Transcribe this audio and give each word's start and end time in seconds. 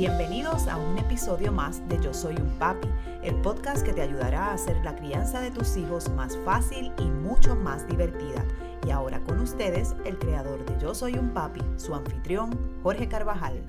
Bienvenidos 0.00 0.66
a 0.66 0.78
un 0.78 0.96
episodio 0.96 1.52
más 1.52 1.86
de 1.90 2.00
Yo 2.00 2.14
Soy 2.14 2.34
un 2.36 2.58
Papi, 2.58 2.88
el 3.22 3.34
podcast 3.42 3.84
que 3.84 3.92
te 3.92 4.00
ayudará 4.00 4.46
a 4.46 4.54
hacer 4.54 4.82
la 4.82 4.96
crianza 4.96 5.42
de 5.42 5.50
tus 5.50 5.76
hijos 5.76 6.08
más 6.12 6.38
fácil 6.38 6.90
y 6.96 7.02
mucho 7.02 7.54
más 7.54 7.86
divertida. 7.86 8.42
Y 8.86 8.92
ahora 8.92 9.20
con 9.24 9.38
ustedes, 9.40 9.94
el 10.06 10.18
creador 10.18 10.64
de 10.64 10.80
Yo 10.80 10.94
Soy 10.94 11.18
un 11.18 11.34
Papi, 11.34 11.60
su 11.76 11.94
anfitrión, 11.94 12.58
Jorge 12.82 13.08
Carvajal. 13.08 13.62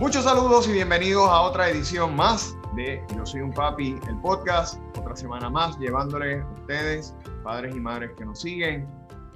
Muchos 0.00 0.24
saludos 0.24 0.66
y 0.68 0.72
bienvenidos 0.72 1.28
a 1.28 1.42
otra 1.42 1.68
edición 1.68 2.16
más 2.16 2.56
de 2.74 2.98
Yo 3.14 3.26
Soy 3.26 3.42
un 3.42 3.52
Papi, 3.52 3.98
el 4.08 4.18
podcast. 4.22 4.80
Otra 4.98 5.14
semana 5.14 5.50
más 5.50 5.78
llevándole 5.78 6.40
a 6.40 6.50
ustedes, 6.62 7.14
padres 7.42 7.76
y 7.76 7.78
madres 7.78 8.10
que 8.16 8.24
nos 8.24 8.40
siguen, 8.40 8.88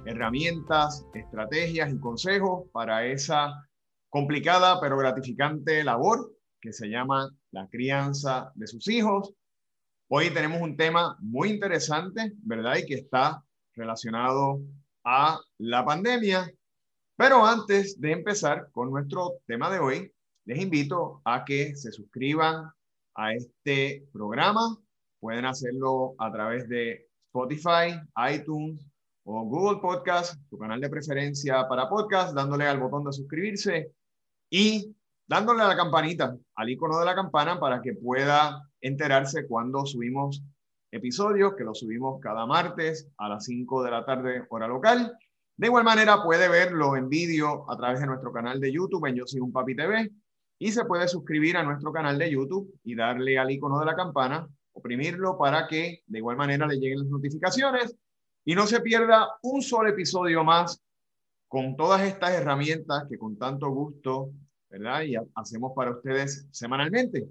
herramientas, 0.05 1.05
estrategias 1.13 1.93
y 1.93 1.99
consejos 1.99 2.63
para 2.73 3.05
esa 3.05 3.68
complicada 4.09 4.79
pero 4.81 4.97
gratificante 4.97 5.83
labor 5.83 6.31
que 6.59 6.73
se 6.73 6.87
llama 6.87 7.29
la 7.51 7.67
crianza 7.69 8.51
de 8.55 8.67
sus 8.67 8.87
hijos. 8.89 9.33
Hoy 10.09 10.31
tenemos 10.31 10.61
un 10.61 10.75
tema 10.75 11.15
muy 11.19 11.49
interesante, 11.49 12.33
¿verdad? 12.43 12.77
Y 12.77 12.85
que 12.85 12.95
está 12.95 13.43
relacionado 13.75 14.59
a 15.05 15.39
la 15.59 15.85
pandemia. 15.85 16.51
Pero 17.15 17.45
antes 17.45 17.99
de 17.99 18.11
empezar 18.11 18.69
con 18.71 18.91
nuestro 18.91 19.39
tema 19.45 19.69
de 19.69 19.79
hoy, 19.79 20.11
les 20.45 20.59
invito 20.59 21.21
a 21.23 21.45
que 21.45 21.75
se 21.75 21.91
suscriban 21.91 22.69
a 23.15 23.33
este 23.33 24.07
programa. 24.11 24.77
Pueden 25.19 25.45
hacerlo 25.45 26.15
a 26.17 26.31
través 26.31 26.67
de 26.67 27.07
Spotify, 27.27 27.99
iTunes 28.33 28.83
o 29.23 29.43
Google 29.43 29.79
Podcast, 29.79 30.41
tu 30.49 30.57
canal 30.57 30.81
de 30.81 30.89
preferencia 30.89 31.67
para 31.67 31.87
podcast, 31.87 32.33
dándole 32.33 32.65
al 32.65 32.79
botón 32.79 33.03
de 33.05 33.13
suscribirse 33.13 33.93
y 34.49 34.95
dándole 35.27 35.61
a 35.61 35.67
la 35.67 35.75
campanita, 35.75 36.35
al 36.55 36.69
icono 36.69 36.99
de 36.99 37.05
la 37.05 37.15
campana 37.15 37.59
para 37.59 37.81
que 37.81 37.93
pueda 37.93 38.67
enterarse 38.81 39.47
cuando 39.47 39.85
subimos 39.85 40.41
episodios, 40.91 41.53
que 41.55 41.63
los 41.63 41.79
subimos 41.79 42.19
cada 42.19 42.45
martes 42.45 43.07
a 43.17 43.29
las 43.29 43.45
5 43.45 43.83
de 43.83 43.91
la 43.91 44.05
tarde 44.05 44.43
hora 44.49 44.67
local. 44.67 45.15
De 45.55 45.67
igual 45.67 45.83
manera 45.83 46.23
puede 46.23 46.47
verlo 46.47 46.95
en 46.95 47.09
vídeo 47.09 47.69
a 47.69 47.77
través 47.77 47.99
de 47.99 48.07
nuestro 48.07 48.31
canal 48.31 48.59
de 48.59 48.71
YouTube 48.71 49.05
en 49.05 49.15
Yo 49.15 49.27
Soy 49.27 49.41
un 49.41 49.51
Papi 49.51 49.75
TV 49.75 50.09
y 50.57 50.71
se 50.71 50.85
puede 50.85 51.07
suscribir 51.07 51.57
a 51.57 51.63
nuestro 51.63 51.91
canal 51.91 52.17
de 52.17 52.31
YouTube 52.31 52.73
y 52.83 52.95
darle 52.95 53.37
al 53.37 53.51
icono 53.51 53.79
de 53.79 53.85
la 53.85 53.95
campana, 53.95 54.47
oprimirlo 54.73 55.37
para 55.37 55.67
que 55.67 56.01
de 56.07 56.17
igual 56.17 56.37
manera 56.37 56.65
le 56.65 56.77
lleguen 56.77 56.99
las 56.99 57.07
notificaciones 57.07 57.95
y 58.45 58.55
no 58.55 58.65
se 58.65 58.81
pierda 58.81 59.27
un 59.43 59.61
solo 59.61 59.89
episodio 59.89 60.43
más 60.43 60.81
con 61.49 61.75
todas 61.75 62.03
estas 62.03 62.31
herramientas 62.31 63.05
que 63.09 63.17
con 63.17 63.35
tanto 63.37 63.69
gusto, 63.71 64.31
¿verdad? 64.69 65.01
Y 65.01 65.15
hacemos 65.33 65.73
para 65.75 65.91
ustedes 65.91 66.47
semanalmente. 66.51 67.27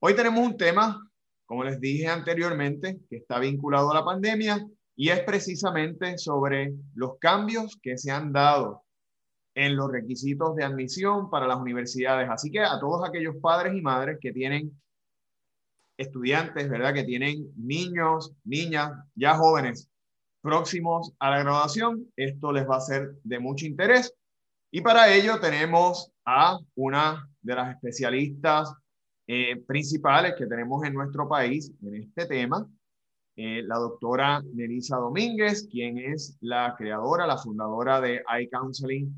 Hoy 0.00 0.14
tenemos 0.16 0.44
un 0.44 0.56
tema, 0.56 1.08
como 1.46 1.62
les 1.62 1.80
dije 1.80 2.08
anteriormente, 2.08 2.98
que 3.08 3.18
está 3.18 3.38
vinculado 3.38 3.92
a 3.92 3.94
la 3.94 4.04
pandemia 4.04 4.66
y 4.96 5.10
es 5.10 5.20
precisamente 5.20 6.18
sobre 6.18 6.74
los 6.94 7.18
cambios 7.20 7.78
que 7.80 7.96
se 7.96 8.10
han 8.10 8.32
dado 8.32 8.82
en 9.54 9.76
los 9.76 9.92
requisitos 9.92 10.56
de 10.56 10.64
admisión 10.64 11.30
para 11.30 11.46
las 11.46 11.58
universidades. 11.58 12.28
Así 12.28 12.50
que 12.50 12.60
a 12.60 12.80
todos 12.80 13.08
aquellos 13.08 13.36
padres 13.40 13.74
y 13.74 13.80
madres 13.80 14.18
que 14.20 14.32
tienen 14.32 14.72
estudiantes, 15.96 16.68
¿verdad? 16.68 16.92
Que 16.92 17.04
tienen 17.04 17.48
niños, 17.56 18.32
niñas, 18.44 18.90
ya 19.14 19.36
jóvenes 19.36 19.88
próximos 20.46 21.12
a 21.18 21.30
la 21.30 21.40
graduación. 21.40 22.06
Esto 22.14 22.52
les 22.52 22.68
va 22.68 22.76
a 22.76 22.80
ser 22.80 23.16
de 23.24 23.40
mucho 23.40 23.66
interés. 23.66 24.14
Y 24.70 24.80
para 24.80 25.12
ello 25.12 25.40
tenemos 25.40 26.12
a 26.24 26.58
una 26.76 27.28
de 27.42 27.54
las 27.54 27.74
especialistas 27.74 28.72
eh, 29.26 29.56
principales 29.66 30.34
que 30.38 30.46
tenemos 30.46 30.84
en 30.84 30.94
nuestro 30.94 31.28
país 31.28 31.72
en 31.82 31.96
este 31.96 32.26
tema, 32.26 32.64
eh, 33.34 33.62
la 33.64 33.76
doctora 33.76 34.40
Nelisa 34.54 34.98
Domínguez, 34.98 35.66
quien 35.68 35.98
es 35.98 36.38
la 36.40 36.74
creadora, 36.78 37.26
la 37.26 37.38
fundadora 37.38 38.00
de 38.00 38.22
iCounseling 38.42 39.12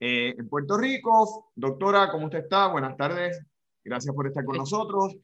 eh, 0.00 0.34
en 0.36 0.48
Puerto 0.50 0.76
Rico. 0.76 1.50
Doctora, 1.54 2.10
¿cómo 2.10 2.26
usted 2.26 2.40
está? 2.40 2.66
Buenas 2.68 2.94
tardes. 2.96 3.40
Gracias 3.82 4.14
por 4.14 4.26
estar 4.26 4.44
con 4.44 4.58
nosotros. 4.58 5.16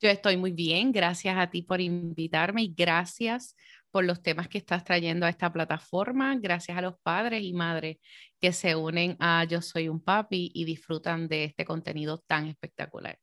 Yo 0.00 0.10
estoy 0.10 0.36
muy 0.36 0.52
bien, 0.52 0.92
gracias 0.92 1.36
a 1.38 1.48
ti 1.50 1.62
por 1.62 1.80
invitarme 1.80 2.62
y 2.62 2.74
gracias 2.74 3.54
por 3.90 4.04
los 4.04 4.22
temas 4.22 4.48
que 4.48 4.58
estás 4.58 4.84
trayendo 4.84 5.26
a 5.26 5.28
esta 5.28 5.52
plataforma. 5.52 6.36
Gracias 6.36 6.76
a 6.76 6.82
los 6.82 6.98
padres 7.02 7.42
y 7.42 7.52
madres 7.52 7.98
que 8.40 8.52
se 8.52 8.76
unen 8.76 9.16
a 9.20 9.44
Yo 9.44 9.62
Soy 9.62 9.88
un 9.88 10.00
Papi 10.00 10.50
y 10.54 10.64
disfrutan 10.64 11.28
de 11.28 11.44
este 11.44 11.64
contenido 11.64 12.18
tan 12.26 12.46
espectacular. 12.46 13.18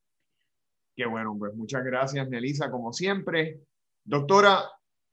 Qué 0.96 1.06
bueno, 1.06 1.35
pues 1.38 1.53
muchas 1.56 1.84
gracias, 1.84 2.29
Nelisa, 2.29 2.69
como 2.69 2.94
siempre. 2.94 3.59
Doctora, 4.03 4.63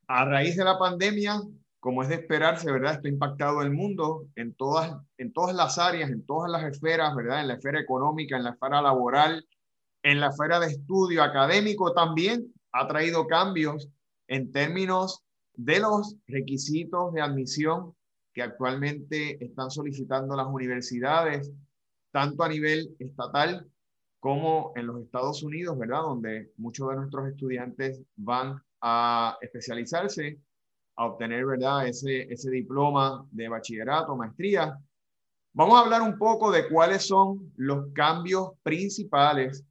a 0.06 0.24
raíz 0.24 0.56
de 0.56 0.64
la 0.64 0.78
pandemia, 0.78 1.40
como 1.78 2.02
es 2.02 2.10
de 2.10 2.16
esperarse, 2.16 2.70
¿verdad? 2.70 2.94
Esto 2.94 3.06
ha 3.06 3.10
impactado 3.10 3.62
el 3.62 3.70
mundo 3.70 4.26
en 4.36 4.54
todas, 4.54 4.94
en 5.16 5.32
todas 5.32 5.54
las 5.54 5.78
áreas, 5.78 6.10
en 6.10 6.26
todas 6.26 6.50
las 6.50 6.64
esferas, 6.64 7.14
¿verdad? 7.14 7.40
En 7.40 7.48
la 7.48 7.54
esfera 7.54 7.80
económica, 7.80 8.36
en 8.36 8.44
la 8.44 8.50
esfera 8.50 8.82
laboral, 8.82 9.46
en 10.02 10.20
la 10.20 10.28
esfera 10.28 10.60
de 10.60 10.68
estudio 10.68 11.22
académico 11.22 11.92
también 11.92 12.52
ha 12.72 12.86
traído 12.86 13.26
cambios 13.26 13.88
en 14.28 14.52
términos 14.52 15.24
de 15.64 15.78
los 15.78 16.16
requisitos 16.26 17.12
de 17.12 17.20
admisión 17.20 17.94
que 18.32 18.42
actualmente 18.42 19.44
están 19.44 19.70
solicitando 19.70 20.34
las 20.34 20.46
universidades, 20.46 21.52
tanto 22.10 22.42
a 22.42 22.48
nivel 22.48 22.96
estatal 22.98 23.68
como 24.20 24.72
en 24.74 24.86
los 24.86 25.02
Estados 25.02 25.42
Unidos, 25.42 25.78
¿verdad? 25.78 26.00
Donde 26.00 26.50
muchos 26.56 26.88
de 26.88 26.96
nuestros 26.96 27.28
estudiantes 27.28 28.00
van 28.16 28.62
a 28.80 29.36
especializarse, 29.42 30.40
a 30.96 31.06
obtener, 31.06 31.44
¿verdad? 31.44 31.86
Ese, 31.86 32.22
ese 32.32 32.50
diploma 32.50 33.26
de 33.30 33.48
bachillerato, 33.48 34.16
maestría. 34.16 34.78
Vamos 35.52 35.76
a 35.76 35.82
hablar 35.82 36.00
un 36.00 36.16
poco 36.16 36.50
de 36.50 36.68
cuáles 36.70 37.06
son 37.06 37.52
los 37.56 37.92
cambios 37.92 38.52
principales 38.62 39.62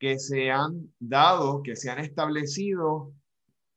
que 0.00 0.18
se 0.18 0.50
han 0.50 0.92
dado, 0.98 1.62
que 1.62 1.76
se 1.76 1.88
han 1.88 2.00
establecido 2.00 3.12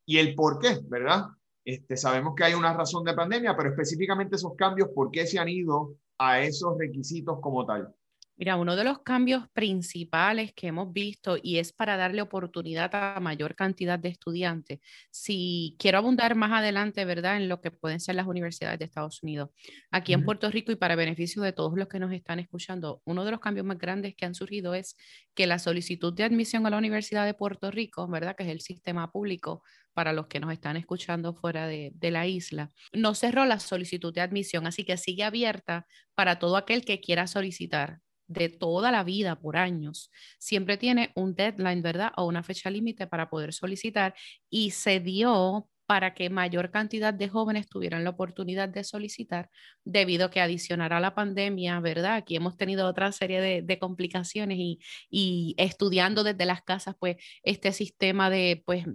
y 0.06 0.18
el 0.18 0.34
por 0.34 0.58
qué, 0.58 0.80
¿verdad? 0.88 1.28
Este, 1.66 1.96
sabemos 1.96 2.36
que 2.36 2.44
hay 2.44 2.54
una 2.54 2.74
razón 2.74 3.04
de 3.04 3.14
pandemia, 3.14 3.56
pero 3.56 3.70
específicamente 3.70 4.36
esos 4.36 4.56
cambios, 4.56 4.90
¿por 4.94 5.12
qué 5.12 5.26
se 5.26 5.40
han 5.40 5.48
ido 5.50 5.96
a 6.18 6.42
esos 6.42 6.78
requisitos 6.78 7.40
como 7.42 7.66
tal? 7.66 7.94
Mira, 8.36 8.58
uno 8.58 8.76
de 8.76 8.84
los 8.84 9.00
cambios 9.04 9.48
principales 9.54 10.54
que 10.54 10.68
hemos 10.68 10.92
visto 10.92 11.38
y 11.42 11.60
es 11.60 11.72
para 11.72 11.98
darle 11.98 12.22
oportunidad 12.24 12.90
a 12.96 13.20
mayor 13.20 13.54
cantidad 13.56 14.00
de 14.00 14.10
estudiantes. 14.10 14.80
Si 15.12 15.76
quiero 15.78 16.00
abundar 16.00 16.34
más 16.36 16.52
adelante, 16.52 17.06
¿verdad? 17.06 17.38
En 17.38 17.48
lo 17.48 17.62
que 17.62 17.70
pueden 17.70 18.00
ser 18.00 18.16
las 18.16 18.26
universidades 18.26 18.80
de 18.80 18.86
Estados 18.86 19.22
Unidos. 19.22 19.50
Aquí 19.92 20.14
en 20.14 20.24
Puerto 20.24 20.50
Rico 20.50 20.72
y 20.72 20.76
para 20.76 20.96
beneficio 20.96 21.44
de 21.44 21.54
todos 21.54 21.78
los 21.78 21.88
que 21.88 22.00
nos 22.00 22.12
están 22.12 22.40
escuchando, 22.40 23.02
uno 23.06 23.24
de 23.24 23.32
los 23.32 23.40
cambios 23.40 23.68
más 23.68 23.78
grandes 23.78 24.16
que 24.16 24.26
han 24.26 24.34
surgido 24.34 24.74
es 24.74 24.98
que 25.36 25.46
la 25.46 25.60
solicitud 25.60 26.12
de 26.14 26.24
admisión 26.24 26.66
a 26.66 26.72
la 26.72 26.78
Universidad 26.78 27.26
de 27.26 27.36
Puerto 27.36 27.70
Rico, 27.70 28.08
¿verdad? 28.08 28.36
Que 28.36 28.44
es 28.44 28.50
el 28.50 28.62
sistema 28.62 29.12
público 29.12 29.62
para 29.94 30.12
los 30.12 30.26
que 30.26 30.40
nos 30.40 30.52
están 30.52 30.76
escuchando 30.76 31.36
fuera 31.36 31.68
de, 31.68 31.92
de 31.94 32.10
la 32.10 32.26
isla, 32.26 32.72
no 32.94 33.14
cerró 33.14 33.46
la 33.46 33.60
solicitud 33.60 34.12
de 34.12 34.22
admisión, 34.22 34.66
así 34.66 34.84
que 34.86 34.98
sigue 34.98 35.24
abierta 35.24 35.86
para 36.16 36.40
todo 36.40 36.58
aquel 36.58 36.84
que 36.84 37.00
quiera 37.00 37.28
solicitar 37.28 38.00
de 38.28 38.50
toda 38.50 38.92
la 38.92 39.04
vida 39.04 39.40
por 39.40 39.58
años, 39.58 40.12
siempre 40.40 40.78
tiene 40.78 41.12
un 41.16 41.36
deadline, 41.36 41.82
¿verdad? 41.82 42.12
O 42.18 42.26
una 42.26 42.44
fecha 42.44 42.70
límite 42.70 43.08
para 43.08 43.30
poder 43.30 43.54
solicitar 43.54 44.16
y 44.50 44.72
se 44.72 45.00
dio 45.00 45.70
para 45.86 46.14
que 46.14 46.30
mayor 46.30 46.72
cantidad 46.72 47.14
de 47.14 47.30
jóvenes 47.30 47.68
tuvieran 47.68 48.04
la 48.04 48.12
oportunidad 48.12 48.70
de 48.70 48.84
solicitar, 48.84 49.50
debido 49.84 50.26
a 50.28 50.32
que 50.32 50.42
adicionará 50.42 51.00
la 51.00 51.14
pandemia, 51.14 51.80
¿verdad? 51.82 52.16
Aquí 52.16 52.36
hemos 52.36 52.58
tenido 52.58 52.88
otra 52.88 53.12
serie 53.12 53.62
de, 53.62 53.80
complicaciones 53.80 54.58
y, 54.60 54.80
y, 55.10 55.56
estudiando 55.58 56.24
desde 56.24 56.46
las 56.46 56.64
casas, 56.64 56.96
pues 57.00 57.18
este 57.44 57.72
sistema 57.74 58.30
de, 58.30 58.64
pues, 58.66 58.86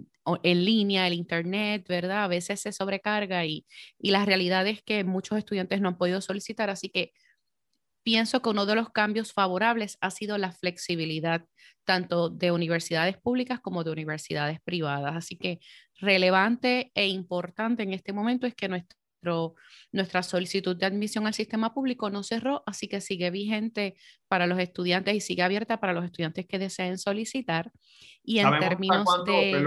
en 0.43 0.65
línea, 0.65 1.07
el 1.07 1.13
Internet, 1.13 1.85
¿verdad? 1.87 2.23
A 2.23 2.27
veces 2.27 2.61
se 2.61 2.71
sobrecarga 2.71 3.45
y, 3.45 3.65
y 3.99 4.11
la 4.11 4.25
realidad 4.25 4.67
es 4.67 4.81
que 4.83 5.03
muchos 5.03 5.37
estudiantes 5.37 5.81
no 5.81 5.89
han 5.89 5.97
podido 5.97 6.21
solicitar, 6.21 6.69
así 6.69 6.89
que 6.89 7.11
pienso 8.03 8.41
que 8.41 8.49
uno 8.49 8.65
de 8.65 8.75
los 8.75 8.89
cambios 8.89 9.33
favorables 9.33 9.97
ha 10.01 10.11
sido 10.11 10.37
la 10.37 10.51
flexibilidad 10.51 11.45
tanto 11.85 12.29
de 12.29 12.51
universidades 12.51 13.17
públicas 13.17 13.59
como 13.59 13.83
de 13.83 13.91
universidades 13.91 14.59
privadas. 14.61 15.15
Así 15.15 15.37
que 15.37 15.59
relevante 15.99 16.91
e 16.93 17.07
importante 17.07 17.83
en 17.83 17.93
este 17.93 18.13
momento 18.13 18.45
es 18.45 18.53
que 18.53 18.67
nuestro, 18.67 19.55
nuestra 19.91 20.21
solicitud 20.21 20.75
de 20.75 20.85
admisión 20.85 21.25
al 21.25 21.33
sistema 21.33 21.73
público 21.73 22.09
no 22.09 22.21
cerró, 22.23 22.63
así 22.67 22.87
que 22.87 23.01
sigue 23.01 23.31
vigente 23.31 23.95
para 24.27 24.45
los 24.45 24.59
estudiantes 24.59 25.15
y 25.15 25.21
sigue 25.21 25.41
abierta 25.41 25.79
para 25.79 25.93
los 25.93 26.05
estudiantes 26.05 26.45
que 26.45 26.59
deseen 26.59 26.97
solicitar. 26.99 27.71
Y 28.23 28.39
en 28.39 28.59
términos 28.59 29.07
de... 29.25 29.65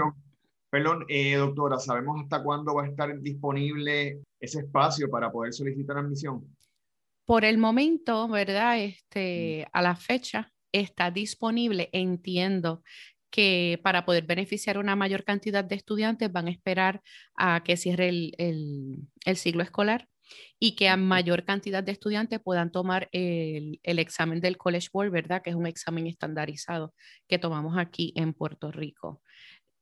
Perdón, 0.69 1.05
eh, 1.07 1.35
doctora, 1.35 1.77
¿sabemos 1.77 2.19
hasta 2.23 2.41
cuándo 2.41 2.73
va 2.73 2.85
a 2.85 2.87
estar 2.87 3.19
disponible 3.19 4.21
ese 4.39 4.61
espacio 4.61 5.07
para 5.07 5.31
poder 5.31 5.53
solicitar 5.53 5.99
admisión? 5.99 6.43
Por 7.25 7.45
el 7.45 7.57
momento, 7.57 8.27
¿verdad? 8.27 8.79
Este, 8.79 9.67
a 9.71 9.81
la 9.81 9.95
fecha, 9.95 10.51
está 10.73 11.11
disponible, 11.11 11.89
entiendo 11.93 12.83
que 13.31 13.79
para 13.83 14.05
poder 14.05 14.25
beneficiar 14.25 14.77
una 14.77 14.95
mayor 14.95 15.23
cantidad 15.23 15.63
de 15.63 15.75
estudiantes 15.75 16.31
van 16.31 16.47
a 16.47 16.51
esperar 16.51 17.01
a 17.35 17.63
que 17.63 17.77
cierre 17.77 18.09
el, 18.09 18.33
el, 18.37 19.37
ciclo 19.37 19.63
escolar 19.63 20.07
y 20.59 20.75
que 20.75 20.89
a 20.89 20.97
mayor 20.97 21.43
cantidad 21.43 21.83
de 21.83 21.93
estudiantes 21.93 22.39
puedan 22.43 22.71
tomar 22.71 23.09
el, 23.11 23.79
el, 23.83 23.99
examen 23.99 24.39
del 24.39 24.57
College 24.57 24.89
Board, 24.93 25.11
¿verdad? 25.11 25.41
Que 25.41 25.49
es 25.51 25.55
un 25.55 25.65
examen 25.67 26.07
estandarizado 26.07 26.93
que 27.27 27.39
tomamos 27.39 27.77
aquí 27.77 28.13
en 28.15 28.33
Puerto 28.33 28.71
Rico 28.71 29.21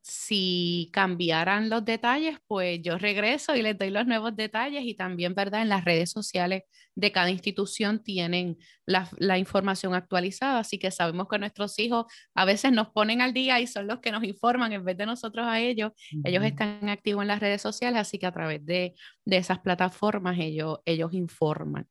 si 0.01 0.89
cambiaran 0.93 1.69
los 1.69 1.85
detalles, 1.85 2.39
pues 2.47 2.81
yo 2.81 2.97
regreso 2.97 3.55
y 3.55 3.61
les 3.61 3.77
doy 3.77 3.91
los 3.91 4.07
nuevos 4.07 4.35
detalles 4.35 4.83
y 4.83 4.95
también, 4.95 5.35
¿verdad? 5.35 5.61
En 5.61 5.69
las 5.69 5.85
redes 5.85 6.09
sociales 6.09 6.63
de 6.95 7.11
cada 7.11 7.29
institución 7.29 8.03
tienen 8.03 8.57
la, 8.85 9.37
información 9.37 9.93
actualizada, 9.93 10.59
así 10.59 10.79
que 10.79 10.91
sabemos 10.91 11.27
que 11.29 11.39
nuestros 11.39 11.77
hijos 11.79 12.05
a 12.33 12.45
veces 12.45 12.71
nos 12.71 12.89
ponen 12.89 13.21
al 13.21 13.33
día 13.33 13.59
y 13.59 13.67
son 13.67 13.87
los 13.87 13.99
que 13.99 14.11
nos 14.11 14.23
informan 14.23 14.73
en 14.73 14.83
vez 14.83 14.97
de 14.97 15.05
nosotros 15.05 15.45
a 15.47 15.59
ellos. 15.59 15.91
Ellos 16.23 16.43
están 16.43 16.89
activos 16.89 17.21
en 17.21 17.27
las 17.29 17.39
redes 17.39 17.61
sociales, 17.61 18.01
así 18.01 18.17
que 18.17 18.25
a 18.25 18.31
través 18.31 18.65
de, 18.65 18.95
de 19.23 19.37
esas 19.37 19.59
plataformas 19.59 20.37
ellos, 20.39 20.79
ellos 20.85 21.13
informan. 21.13 21.87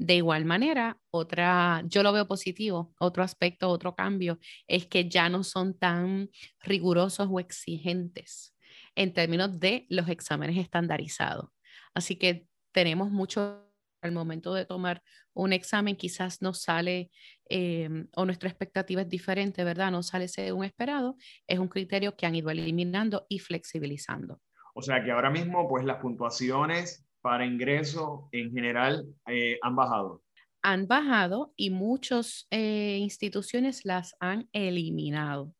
De 0.00 0.16
igual 0.16 0.46
manera, 0.46 0.96
otra, 1.10 1.82
yo 1.84 2.02
lo 2.02 2.10
veo 2.10 2.26
positivo, 2.26 2.94
otro 2.98 3.22
aspecto, 3.22 3.68
otro 3.68 3.94
cambio, 3.94 4.38
es 4.66 4.86
que 4.86 5.10
ya 5.10 5.28
no 5.28 5.44
son 5.44 5.78
tan 5.78 6.30
rigurosos 6.62 7.28
o 7.30 7.38
exigentes 7.38 8.56
en 8.94 9.12
términos 9.12 9.60
de 9.60 9.84
los 9.90 10.08
exámenes 10.08 10.56
estandarizados. 10.56 11.50
Así 11.92 12.16
que 12.16 12.46
tenemos 12.72 13.10
mucho 13.10 13.70
al 14.00 14.12
momento 14.12 14.54
de 14.54 14.64
tomar 14.64 15.02
un 15.34 15.52
examen, 15.52 15.96
quizás 15.96 16.40
no 16.40 16.54
sale 16.54 17.10
em, 17.50 18.08
o 18.16 18.24
nuestra 18.24 18.48
expectativa 18.48 19.02
es 19.02 19.08
diferente, 19.10 19.64
¿verdad? 19.64 19.90
No 19.90 20.02
sale 20.02 20.28
según 20.28 20.64
esperado, 20.64 21.18
es 21.46 21.58
un 21.58 21.68
criterio 21.68 22.16
que 22.16 22.24
han 22.24 22.34
ido 22.34 22.48
eliminando 22.48 23.26
y 23.28 23.38
flexibilizando. 23.38 24.40
O 24.72 24.80
sea 24.80 25.04
que 25.04 25.10
ahora 25.10 25.28
mismo, 25.28 25.68
pues 25.68 25.84
las 25.84 25.98
puntuaciones 25.98 27.06
para 27.20 27.46
ingreso 27.46 28.28
en 28.32 28.52
general 28.52 29.06
eh, 29.28 29.58
han 29.62 29.76
bajado? 29.76 30.22
Han 30.62 30.86
bajado 30.86 31.52
y 31.56 31.70
muchas 31.70 32.46
eh, 32.50 32.98
instituciones 33.00 33.84
las 33.84 34.14
han 34.20 34.48
eliminado. 34.52 35.54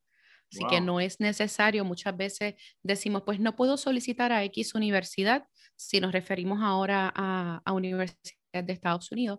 Así 0.53 0.65
que 0.69 0.81
no 0.81 0.99
es 0.99 1.21
necesario, 1.21 1.85
muchas 1.85 2.17
veces 2.17 2.55
decimos, 2.83 3.23
pues 3.25 3.39
no 3.39 3.55
puedo 3.55 3.77
solicitar 3.77 4.33
a 4.33 4.43
X 4.45 4.75
universidad, 4.75 5.47
si 5.77 6.01
nos 6.01 6.11
referimos 6.11 6.59
ahora 6.61 7.13
a, 7.15 7.63
a 7.65 7.73
universidades 7.73 8.67
de 8.67 8.73
Estados 8.73 9.13
Unidos, 9.13 9.39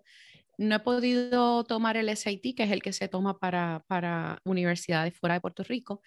no 0.57 0.75
he 0.75 0.79
podido 0.79 1.63
tomar 1.63 1.97
el 1.97 2.15
SAT, 2.15 2.55
que 2.55 2.63
es 2.63 2.71
el 2.71 2.81
que 2.81 2.93
se 2.93 3.07
toma 3.07 3.39
para, 3.39 3.83
para 3.87 4.39
universidades 4.45 5.17
fuera 5.17 5.35
de 5.35 5.41
Puerto 5.41 5.63
Rico, 5.63 6.01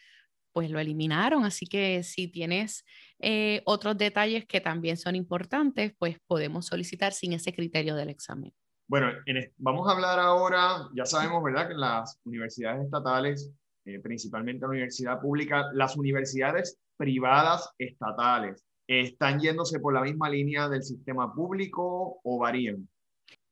pues 0.54 0.70
lo 0.70 0.78
eliminaron. 0.78 1.44
Así 1.44 1.66
que 1.66 2.02
si 2.04 2.28
tienes 2.28 2.86
eh, 3.18 3.60
otros 3.66 3.98
detalles 3.98 4.46
que 4.46 4.60
también 4.60 4.96
son 4.96 5.16
importantes, 5.16 5.92
pues 5.98 6.16
podemos 6.26 6.66
solicitar 6.66 7.12
sin 7.12 7.34
ese 7.34 7.52
criterio 7.52 7.96
del 7.96 8.08
examen. 8.08 8.54
Bueno, 8.86 9.08
vamos 9.56 9.88
a 9.88 9.92
hablar 9.92 10.20
ahora, 10.20 10.88
ya 10.94 11.04
sabemos, 11.04 11.42
¿verdad?, 11.42 11.66
que 11.66 11.74
en 11.74 11.80
las 11.80 12.20
universidades 12.24 12.84
estatales, 12.84 13.50
eh, 13.84 13.98
principalmente 13.98 14.60
la 14.60 14.68
universidad 14.68 15.20
pública, 15.20 15.70
las 15.72 15.96
universidades 15.96 16.78
privadas 16.96 17.70
estatales, 17.78 18.64
¿están 18.86 19.40
yéndose 19.40 19.80
por 19.80 19.92
la 19.92 20.02
misma 20.02 20.30
línea 20.30 20.68
del 20.68 20.84
sistema 20.84 21.34
público 21.34 22.20
o 22.22 22.38
varían? 22.38 22.88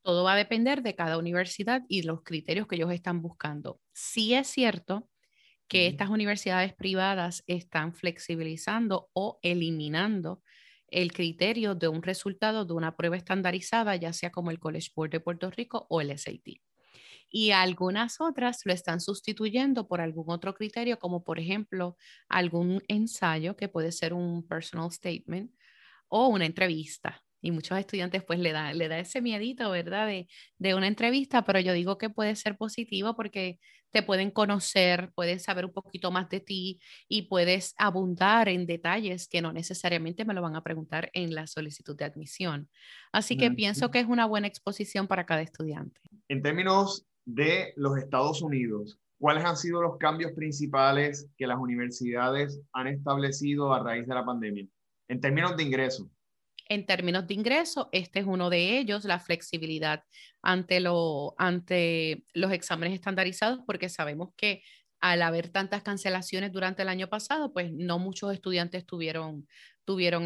Todo 0.02 0.22
va 0.22 0.34
a 0.34 0.36
depender 0.36 0.82
de 0.82 0.94
cada 0.94 1.18
universidad 1.18 1.82
y 1.88 2.02
los 2.02 2.22
criterios 2.22 2.66
que 2.68 2.76
ellos 2.76 2.92
están 2.92 3.22
buscando. 3.22 3.80
Sí 3.92 4.34
es 4.34 4.48
cierto 4.48 5.08
que 5.72 5.86
estas 5.86 6.10
universidades 6.10 6.74
privadas 6.74 7.44
están 7.46 7.94
flexibilizando 7.94 9.08
o 9.14 9.38
eliminando 9.40 10.42
el 10.88 11.14
criterio 11.14 11.74
de 11.74 11.88
un 11.88 12.02
resultado 12.02 12.66
de 12.66 12.74
una 12.74 12.94
prueba 12.94 13.16
estandarizada, 13.16 13.96
ya 13.96 14.12
sea 14.12 14.30
como 14.30 14.50
el 14.50 14.58
College 14.58 14.90
Board 14.94 15.12
de 15.12 15.20
Puerto 15.20 15.50
Rico 15.50 15.86
o 15.88 16.02
el 16.02 16.10
SAT. 16.10 16.60
Y 17.30 17.52
algunas 17.52 18.20
otras 18.20 18.66
lo 18.66 18.74
están 18.74 19.00
sustituyendo 19.00 19.88
por 19.88 20.02
algún 20.02 20.28
otro 20.28 20.52
criterio, 20.52 20.98
como 20.98 21.24
por 21.24 21.40
ejemplo 21.40 21.96
algún 22.28 22.82
ensayo 22.86 23.56
que 23.56 23.70
puede 23.70 23.92
ser 23.92 24.12
un 24.12 24.46
personal 24.46 24.92
statement 24.92 25.54
o 26.06 26.26
una 26.26 26.44
entrevista 26.44 27.24
y 27.42 27.50
muchos 27.50 27.78
estudiantes 27.78 28.24
pues 28.24 28.38
le 28.38 28.52
da, 28.52 28.72
le 28.72 28.88
da 28.88 28.98
ese 28.98 29.20
miedito, 29.20 29.70
¿verdad? 29.70 30.06
De, 30.06 30.28
de, 30.58 30.74
una 30.74 30.86
entrevista, 30.86 31.44
pero 31.44 31.60
yo 31.60 31.72
digo 31.72 31.98
que 31.98 32.08
puede 32.08 32.36
ser 32.36 32.56
positivo 32.56 33.14
porque 33.16 33.58
te 33.90 34.02
pueden 34.02 34.30
conocer, 34.30 35.12
pueden 35.14 35.38
saber 35.38 35.66
un 35.66 35.72
poquito 35.72 36.10
más 36.10 36.28
de 36.30 36.40
ti 36.40 36.80
y 37.08 37.22
puedes 37.22 37.74
abundar 37.76 38.48
en 38.48 38.66
detalles 38.66 39.28
que 39.28 39.42
no 39.42 39.52
necesariamente 39.52 40.24
me 40.24 40.34
lo 40.34 40.40
van 40.40 40.56
a 40.56 40.62
preguntar 40.62 41.10
en 41.12 41.34
la 41.34 41.46
solicitud 41.46 41.96
de 41.96 42.06
admisión. 42.06 42.70
Así 43.12 43.36
que 43.36 43.50
pienso 43.50 43.90
que 43.90 44.00
es 44.00 44.06
una 44.06 44.24
buena 44.24 44.46
exposición 44.46 45.06
para 45.06 45.26
cada 45.26 45.42
estudiante. 45.42 46.00
En 46.28 46.40
términos 46.40 47.06
de 47.26 47.74
los 47.76 47.98
Estados 47.98 48.40
Unidos, 48.40 48.98
¿cuáles 49.18 49.44
han 49.44 49.56
sido 49.56 49.82
los 49.82 49.98
cambios 49.98 50.32
principales 50.32 51.28
que 51.36 51.46
las 51.46 51.58
universidades 51.58 52.60
han 52.72 52.86
establecido 52.86 53.74
a 53.74 53.82
raíz 53.82 54.06
de 54.06 54.14
la 54.14 54.24
pandemia? 54.24 54.66
En 55.08 55.20
términos 55.20 55.56
de 55.56 55.64
ingresos. 55.64 56.06
En 56.68 56.86
términos 56.86 57.26
de 57.26 57.34
ingreso, 57.34 57.88
este 57.92 58.20
es 58.20 58.26
uno 58.26 58.50
de 58.50 58.78
ellos, 58.78 59.04
la 59.04 59.18
flexibilidad 59.18 60.04
ante, 60.42 60.80
lo, 60.80 61.34
ante 61.38 62.24
los 62.32 62.52
exámenes 62.52 62.94
estandarizados, 62.94 63.60
porque 63.66 63.88
sabemos 63.88 64.30
que 64.36 64.62
al 65.00 65.22
haber 65.22 65.48
tantas 65.48 65.82
cancelaciones 65.82 66.52
durante 66.52 66.82
el 66.82 66.88
año 66.88 67.08
pasado, 67.08 67.52
pues 67.52 67.72
no 67.72 67.98
muchos 67.98 68.32
estudiantes 68.32 68.86
tuvieron, 68.86 69.46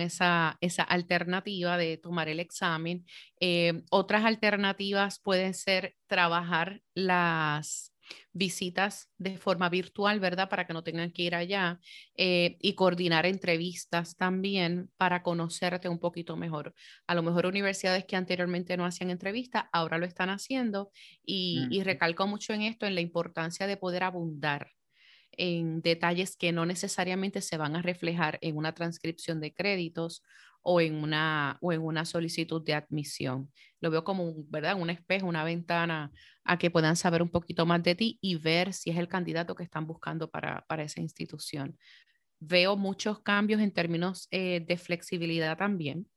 esa 0.00 0.83
alternativa 0.83 1.79
de 1.79 1.97
tomar 1.97 2.29
el 2.29 2.41
examen. 2.41 3.06
Eh, 3.41 3.83
otras 3.91 4.25
alternativas 4.27 5.19
pueden 5.19 5.55
ser 5.55 5.97
trabajar 6.06 6.83
las, 6.94 7.96
visitas 8.32 9.11
de 9.19 9.38
forma 9.38 9.69
virtual, 9.69 10.20
¿verdad? 10.20 10.49
Para 10.49 10.67
que 10.67 10.73
no 10.73 10.82
tengan 10.82 11.11
que 11.12 11.23
ir 11.23 11.35
allá 11.35 11.81
eh, 12.17 12.56
y 12.61 12.75
coordinar 12.75 13.26
entrevistas 13.26 14.17
también 14.17 14.91
para 14.97 15.23
conocerte 15.23 15.88
un 15.88 15.99
poquito 15.99 16.37
mejor. 16.37 16.75
A 17.06 17.14
lo 17.14 17.23
mejor 17.23 17.47
universidades 17.47 18.05
que 18.05 18.17
anteriormente 18.17 18.76
no 18.76 18.85
hacían 18.85 19.11
entrevistas, 19.11 19.64
ahora 19.73 19.99
lo 19.99 20.06
están 20.06 20.31
haciendo 20.31 20.91
y, 21.25 21.67
y 21.70 21.82
recalco 21.82 22.26
mucho 22.26 22.53
en 22.53 22.62
esto, 22.62 22.87
en 22.87 22.94
la 22.94 23.00
importancia 23.00 23.67
de 23.67 23.76
poder 23.76 24.05
abundar 24.05 24.70
en 25.37 25.83
detalles 25.83 26.37
que 26.37 26.52
no 26.52 26.66
necesariamente 26.66 27.40
se 27.42 27.57
van 27.57 27.76
a 27.76 27.83
reflejar 27.83 28.38
en 28.40 28.57
una 28.57 28.73
transcripción 28.73 29.40
de 29.40 29.52
créditos 29.52 30.23
o 30.68 30.80
en 30.80 30.96
una, 30.96 31.58
o 31.61 31.73
en 31.73 31.80
una 31.80 32.04
solicitud 32.04 32.61
de 32.64 32.75
admisión. 32.75 33.52
Lo 33.80 33.88
veo 33.88 34.02
como, 34.02 34.35
¿verdad? 34.49 34.75
Un 34.76 34.90
espejo, 34.90 35.28
una 35.28 35.44
ventana 35.44 36.11
a 36.44 36.58
que 36.58 36.73
puedan 36.73 36.96
saber 36.96 37.23
un 37.23 37.28
poquito 37.28 37.64
más 37.66 37.85
de 37.85 37.94
ti 37.94 38.18
y 38.20 38.35
ver 38.35 38.73
si 38.73 38.90
es 38.90 38.96
el 38.96 39.06
candidato 39.06 39.54
que 39.54 39.62
están 39.62 39.87
buscando 39.87 40.28
para, 40.28 40.64
para 40.66 40.82
esa 40.82 41.00
institución. 41.00 41.78
Veo 42.40 42.76
muchos 42.76 43.20
cambios 43.20 43.61
en 43.61 43.70
términos 43.70 44.26
eh, 44.32 44.64
de 44.66 44.76
flexibilidad 44.76 45.56
también 45.56 46.08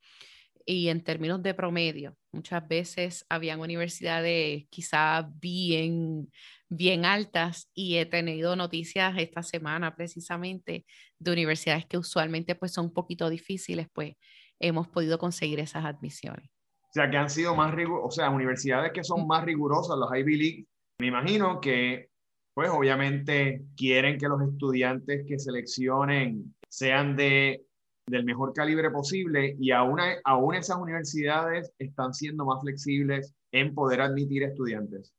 y 0.65 0.89
en 0.89 1.03
términos 1.03 1.43
de 1.43 1.53
promedio. 1.53 2.15
Muchas 2.31 2.67
veces 2.67 3.25
habían 3.29 3.59
universidades 3.59 4.65
quizá 4.71 5.29
bien, 5.39 6.31
bien 6.69 7.05
altas 7.05 7.69
y 7.75 7.97
he 7.97 8.07
tenido 8.07 8.55
noticias 8.55 9.13
esta 9.19 9.43
semana 9.43 9.95
precisamente 9.95 10.85
de 11.19 11.31
universidades 11.31 11.85
que 11.85 11.99
usualmente 11.99 12.55
pues 12.55 12.73
son 12.73 12.85
un 12.85 12.93
poquito 12.93 13.29
difíciles, 13.29 13.87
pues 13.93 14.13
hemos 14.59 14.87
podido 14.87 15.17
conseguir 15.17 15.59
esas 15.59 15.85
admisiones. 15.85 16.49
O 16.89 16.93
sea, 16.93 17.09
que 17.09 17.17
han 17.17 17.29
sido 17.29 17.55
más 17.55 17.73
rigurosas, 17.73 18.07
o 18.07 18.11
sea, 18.11 18.29
universidades 18.29 18.91
que 18.91 19.03
son 19.03 19.27
más 19.27 19.43
rigurosas, 19.43 19.97
los 19.97 20.09
Ivy 20.15 20.37
League, 20.37 20.65
me 20.99 21.07
imagino 21.07 21.61
que, 21.61 22.09
pues 22.53 22.69
obviamente 22.69 23.63
quieren 23.77 24.17
que 24.17 24.27
los 24.27 24.41
estudiantes 24.41 25.25
que 25.27 25.39
seleccionen 25.39 26.55
sean 26.67 27.15
de, 27.15 27.63
del 28.07 28.25
mejor 28.25 28.53
calibre 28.53 28.89
posible 28.89 29.55
y 29.59 29.71
aún, 29.71 29.99
aún 30.25 30.55
esas 30.55 30.77
universidades 30.77 31.71
están 31.77 32.13
siendo 32.13 32.45
más 32.45 32.61
flexibles 32.61 33.33
en 33.51 33.73
poder 33.73 34.01
admitir 34.01 34.43
estudiantes. 34.43 35.13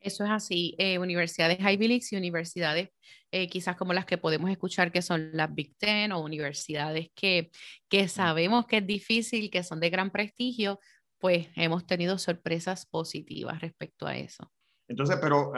Eso 0.00 0.24
es 0.24 0.30
así. 0.30 0.74
Eh, 0.78 0.98
universidades 0.98 1.58
Ivy 1.60 1.88
League 1.88 2.04
y 2.10 2.16
universidades 2.16 2.88
eh, 3.32 3.48
quizás 3.48 3.76
como 3.76 3.92
las 3.92 4.06
que 4.06 4.18
podemos 4.18 4.50
escuchar 4.50 4.90
que 4.90 5.02
son 5.02 5.30
las 5.32 5.54
Big 5.54 5.76
Ten 5.76 6.10
o 6.12 6.20
universidades 6.20 7.10
que, 7.14 7.50
que 7.88 8.08
sabemos 8.08 8.66
que 8.66 8.78
es 8.78 8.86
difícil, 8.86 9.50
que 9.50 9.62
son 9.62 9.78
de 9.78 9.90
gran 9.90 10.10
prestigio, 10.10 10.80
pues 11.18 11.48
hemos 11.54 11.86
tenido 11.86 12.18
sorpresas 12.18 12.86
positivas 12.86 13.60
respecto 13.60 14.06
a 14.06 14.16
eso. 14.16 14.50
Entonces, 14.88 15.18
pero 15.20 15.52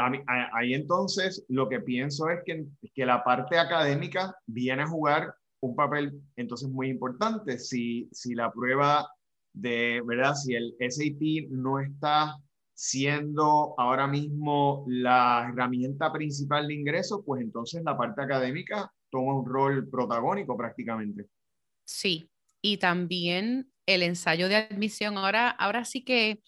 ahí 0.52 0.74
entonces 0.74 1.46
lo 1.48 1.66
que 1.66 1.80
pienso 1.80 2.28
es 2.28 2.40
que, 2.44 2.66
que 2.94 3.06
la 3.06 3.24
parte 3.24 3.58
académica 3.58 4.36
viene 4.44 4.82
a 4.82 4.88
jugar 4.88 5.34
un 5.60 5.74
papel 5.74 6.20
entonces 6.36 6.68
muy 6.68 6.90
importante. 6.90 7.58
Si, 7.58 8.08
si 8.12 8.34
la 8.34 8.52
prueba 8.52 9.08
de, 9.54 10.02
¿verdad? 10.04 10.34
Si 10.34 10.54
el 10.54 10.74
SAT 10.78 11.48
no 11.50 11.80
está 11.80 12.36
siendo 12.74 13.74
ahora 13.78 14.06
mismo 14.06 14.84
la 14.88 15.48
herramienta 15.48 16.12
principal 16.12 16.68
de 16.68 16.74
ingreso, 16.74 17.22
pues 17.24 17.42
entonces 17.42 17.82
la 17.84 17.96
parte 17.96 18.22
académica 18.22 18.90
toma 19.10 19.34
un 19.34 19.46
rol 19.46 19.88
protagónico 19.88 20.56
prácticamente. 20.56 21.26
Sí, 21.84 22.30
y 22.62 22.78
también 22.78 23.72
el 23.86 24.02
ensayo 24.02 24.48
de 24.48 24.56
admisión. 24.56 25.18
Ahora, 25.18 25.50
ahora 25.50 25.84
sí 25.84 26.04
que 26.04 26.42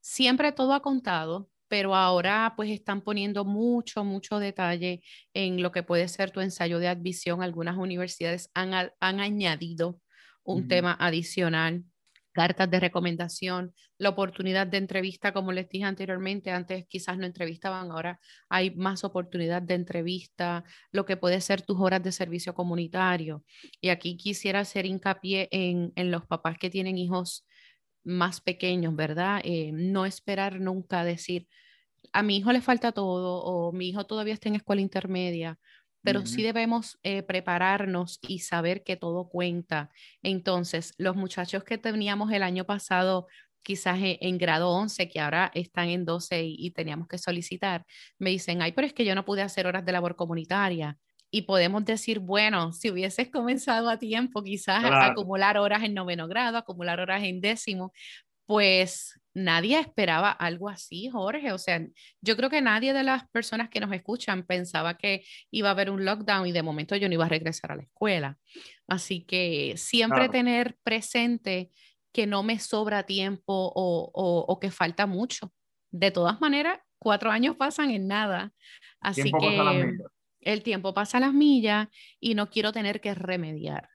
siempre 0.00 0.52
todo 0.52 0.74
ha 0.74 0.80
contado, 0.80 1.50
pero 1.68 1.94
ahora 1.94 2.54
pues 2.56 2.70
están 2.70 3.00
poniendo 3.00 3.44
mucho, 3.44 4.04
mucho 4.04 4.38
detalle 4.38 5.02
en 5.34 5.62
lo 5.62 5.70
que 5.70 5.82
puede 5.82 6.08
ser 6.08 6.30
tu 6.30 6.40
ensayo 6.40 6.78
de 6.78 6.88
admisión. 6.88 7.42
Algunas 7.42 7.76
universidades 7.76 8.50
han, 8.54 8.74
han 8.74 9.20
añadido 9.20 10.00
un 10.42 10.66
tema 10.66 10.96
adicional 10.98 11.84
cartas 12.32 12.70
de 12.70 12.80
recomendación, 12.80 13.74
la 13.98 14.10
oportunidad 14.10 14.66
de 14.66 14.78
entrevista, 14.78 15.32
como 15.32 15.52
les 15.52 15.68
dije 15.68 15.84
anteriormente, 15.84 16.50
antes 16.50 16.86
quizás 16.88 17.18
no 17.18 17.26
entrevistaban, 17.26 17.90
ahora 17.90 18.20
hay 18.48 18.70
más 18.74 19.04
oportunidad 19.04 19.62
de 19.62 19.74
entrevista, 19.74 20.64
lo 20.92 21.04
que 21.04 21.16
puede 21.16 21.40
ser 21.40 21.62
tus 21.62 21.78
horas 21.80 22.02
de 22.02 22.12
servicio 22.12 22.54
comunitario. 22.54 23.44
Y 23.80 23.88
aquí 23.90 24.16
quisiera 24.16 24.60
hacer 24.60 24.86
hincapié 24.86 25.48
en, 25.50 25.92
los 26.10 26.26
papás 26.26 26.58
que 26.58 26.70
tienen 26.70 26.98
hijos 26.98 27.46
más 28.04 28.40
pequeños, 28.40 28.96
¿verdad? 28.96 29.40
Eh, 29.44 29.70
no 29.72 30.06
esperar 30.06 30.60
nunca 30.60 31.04
decir, 31.04 31.46
a 32.12 32.22
mi 32.22 32.38
hijo 32.38 32.52
le 32.52 32.60
falta 32.60 32.92
todo 32.92 33.42
o 33.42 33.72
mi 33.72 33.88
hijo 33.90 34.04
todavía 34.06 34.34
está 34.34 34.48
en 34.48 34.56
escuela 34.56 34.80
intermedia 34.82 35.58
pero 36.02 36.24
sí 36.26 36.42
debemos 36.42 36.98
eh, 37.02 37.22
prepararnos 37.22 38.18
y 38.26 38.40
saber 38.40 38.82
que 38.84 38.96
todo 38.96 39.28
cuenta. 39.28 39.90
Entonces, 40.22 40.94
los 40.98 41.16
muchachos 41.16 41.64
que 41.64 41.78
teníamos 41.78 42.32
el 42.32 42.42
año 42.42 42.64
pasado, 42.64 43.26
quizás 43.62 43.98
e, 44.00 44.18
en, 44.22 44.38
grado 44.38 44.70
11, 44.70 45.08
que 45.08 45.20
ahora 45.20 45.50
están 45.54 45.88
en 45.88 46.04
12 46.04 46.42
y, 46.44 46.70
teníamos 46.70 47.06
que 47.06 47.18
solicitar, 47.18 47.84
me 48.18 48.30
dicen, 48.30 48.62
ay, 48.62 48.72
pero 48.72 48.86
es 48.86 48.94
que 48.94 49.04
yo 49.04 49.14
no 49.14 49.24
pude 49.24 49.42
hacer 49.42 49.66
horas 49.66 49.84
de 49.84 49.92
labor 49.92 50.16
comunitaria. 50.16 50.96
Y 51.32 51.42
podemos 51.42 51.84
decir, 51.84 52.18
bueno, 52.18 52.72
si 52.72 52.90
hubieses 52.90 53.30
comenzado 53.30 53.88
a 53.88 53.98
tiempo, 53.98 54.42
quizás 54.42 54.82
acumular 54.84 55.58
horas 55.58 55.84
en 55.84 55.94
noveno 55.94 56.26
grado, 56.26 56.58
acumular 56.58 56.98
horas 56.98 57.22
en 57.22 57.40
décimo, 57.40 57.92
pues 58.46 59.19
nadie 59.34 59.78
esperaba 59.78 60.30
algo 60.30 60.68
así, 60.68 61.08
Jorge. 61.08 61.52
O 61.52 61.58
sea, 61.58 61.86
yo 62.20 62.36
creo 62.36 62.50
que 62.50 62.60
nadie 62.60 62.92
de 62.92 63.02
las 63.02 63.28
personas 63.30 63.68
que 63.68 63.80
nos 63.80 63.92
escuchan 63.92 64.44
pensaba 64.44 64.96
que 64.96 65.24
iba 65.50 65.68
a 65.68 65.72
haber 65.72 65.90
un 65.90 66.04
lockdown 66.04 66.46
y 66.46 66.52
de 66.52 66.62
momento 66.62 66.96
yo 66.96 67.08
no 67.08 67.14
iba 67.14 67.26
a 67.26 67.28
regresar 67.28 67.72
a 67.72 67.76
la 67.76 67.82
escuela. 67.82 68.38
Así 68.88 69.24
que 69.24 69.74
siempre 69.76 70.28
tener 70.28 70.76
presente 70.82 71.70
que 72.12 72.26
no 72.26 72.42
me 72.42 72.58
sobra 72.58 73.04
tiempo 73.04 73.72
o, 73.74 74.58
que 74.60 74.70
falta 74.70 75.06
mucho. 75.06 75.52
De 75.90 76.10
todas 76.10 76.40
maneras, 76.40 76.78
cuatro 76.98 77.30
años 77.30 77.56
pasan 77.56 77.90
en 77.90 78.08
nada. 78.08 78.52
Así 79.00 79.32
que 79.32 79.96
el 80.40 80.62
tiempo 80.62 80.94
pasa 80.94 81.18
a 81.18 81.20
las 81.20 81.34
millas 81.34 81.88
y 82.18 82.34
no 82.34 82.50
quiero 82.50 82.72
tener 82.72 83.00
que 83.00 83.14
remediar. 83.14 83.88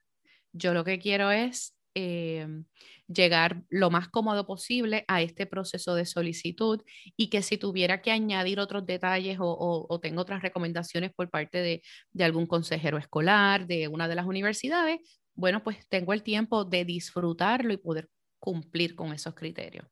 Yo 0.54 0.74
lo 0.74 0.86
que 0.86 1.00
quiero 1.00 1.32
es 1.32 1.76
Em, 1.96 2.66
llegar 3.08 3.64
lo 3.70 3.90
más 3.90 4.10
cómodo 4.10 4.48
posible 4.48 5.06
a 5.08 5.22
este 5.22 5.46
proceso 5.46 5.96
de 5.96 6.06
solicitud 6.06 6.82
y 7.16 7.30
que 7.30 7.42
si 7.42 7.58
tuviera 7.58 8.02
que 8.02 8.12
añadir 8.12 8.60
otros 8.60 8.86
detalles 8.86 9.38
o, 9.40 10.00
tengo 10.02 10.22
otras 10.22 10.42
recomendaciones 10.42 11.14
por 11.14 11.30
parte 11.30 11.60
de, 11.60 11.82
de, 12.12 12.24
algún 12.24 12.48
consejero 12.48 12.98
escolar, 12.98 13.68
de 13.68 13.88
una 13.88 14.08
de 14.08 14.16
las 14.16 14.26
universidades, 14.26 15.00
bueno, 15.36 15.64
pues 15.64 15.88
tengo 15.90 16.14
el 16.14 16.24
tiempo 16.24 16.66
de 16.66 16.86
disfrutarlo 16.86 17.74
y 17.74 17.78
poder 17.78 18.10
cumplir 18.40 18.96
con 18.96 19.14
esos 19.14 19.34
criterios. 19.34 19.86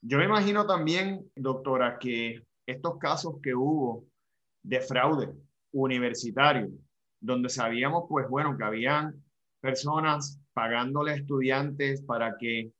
Yo 0.00 0.18
me 0.18 0.24
imagino 0.24 0.66
también, 0.66 1.30
doctora, 1.34 1.98
que 1.98 2.42
estos 2.66 2.98
casos 2.98 3.36
que 3.42 3.54
hubo 3.54 4.04
de 4.62 4.80
fraude 4.80 5.32
universitario, 5.72 6.70
donde 7.20 7.48
sabíamos, 7.48 8.04
pues 8.08 8.28
bueno, 8.28 8.56
que 8.56 8.64
habían 8.64 9.22
personas 9.60 10.40
pagándole 10.56 11.12
a 11.12 11.16
estudiantes 11.16 12.00
para 12.00 12.38
que 12.38 12.72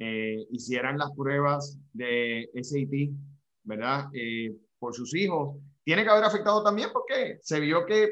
eh, 0.00 0.46
hicieran 0.50 0.98
las 0.98 1.12
pruebas 1.12 1.78
de 1.92 2.50
SAT, 2.60 3.14
¿verdad? 3.62 4.06
Eh, 4.12 4.52
por 4.80 4.92
sus 4.92 5.14
hijos. 5.14 5.56
Tiene 5.84 6.02
que 6.02 6.10
haber 6.10 6.24
afectado 6.24 6.64
también 6.64 6.88
porque 6.92 7.38
se 7.40 7.60
vio 7.60 7.86
que, 7.86 8.10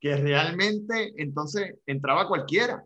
que 0.00 0.16
realmente 0.16 1.12
entonces 1.18 1.76
entraba 1.86 2.26
cualquiera 2.26 2.82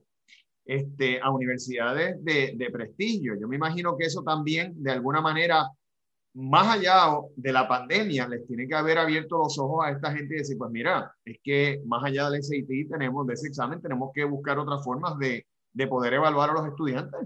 este, 0.67 1.19
a 1.23 1.31
universidades 1.31 2.23
de, 2.23 2.52
de 2.55 2.71
prestigio. 2.71 3.35
Yo 3.41 3.49
me 3.49 3.57
imagino 3.57 3.97
que 3.97 4.05
eso 4.05 4.23
también 4.23 4.75
de 4.76 4.91
alguna 4.91 5.23
manera 5.23 5.67
más 6.35 6.76
allá 6.76 7.17
de 7.35 7.52
la 7.52 7.67
pandemia, 7.67 8.29
les 8.29 8.47
tiene 8.47 8.69
que 8.69 8.75
haber 8.75 8.99
abierto 8.99 9.38
los 9.38 9.59
ojos 9.59 9.87
a 9.87 9.91
esta 9.91 10.12
gente 10.12 10.35
y 10.35 10.38
decir, 10.38 10.59
pues 10.59 10.71
mira, 10.71 11.14
es 11.25 11.38
que 11.43 11.81
más 11.87 12.05
allá 12.05 12.29
del 12.29 12.43
SAT 12.43 12.91
tenemos, 12.91 13.26
de 13.26 13.35
ese 13.35 13.49
examen, 13.49 13.81
tenemos 13.81 14.11
que 14.14 14.25
buscar 14.25 14.59
otras 14.59 14.85
formas 14.85 15.19
de, 15.19 15.47
de 15.73 15.87
poder 15.87 16.14
evaluar 16.14 16.50
a 16.50 16.55
los 16.55 16.67
estudiantes. 16.67 17.21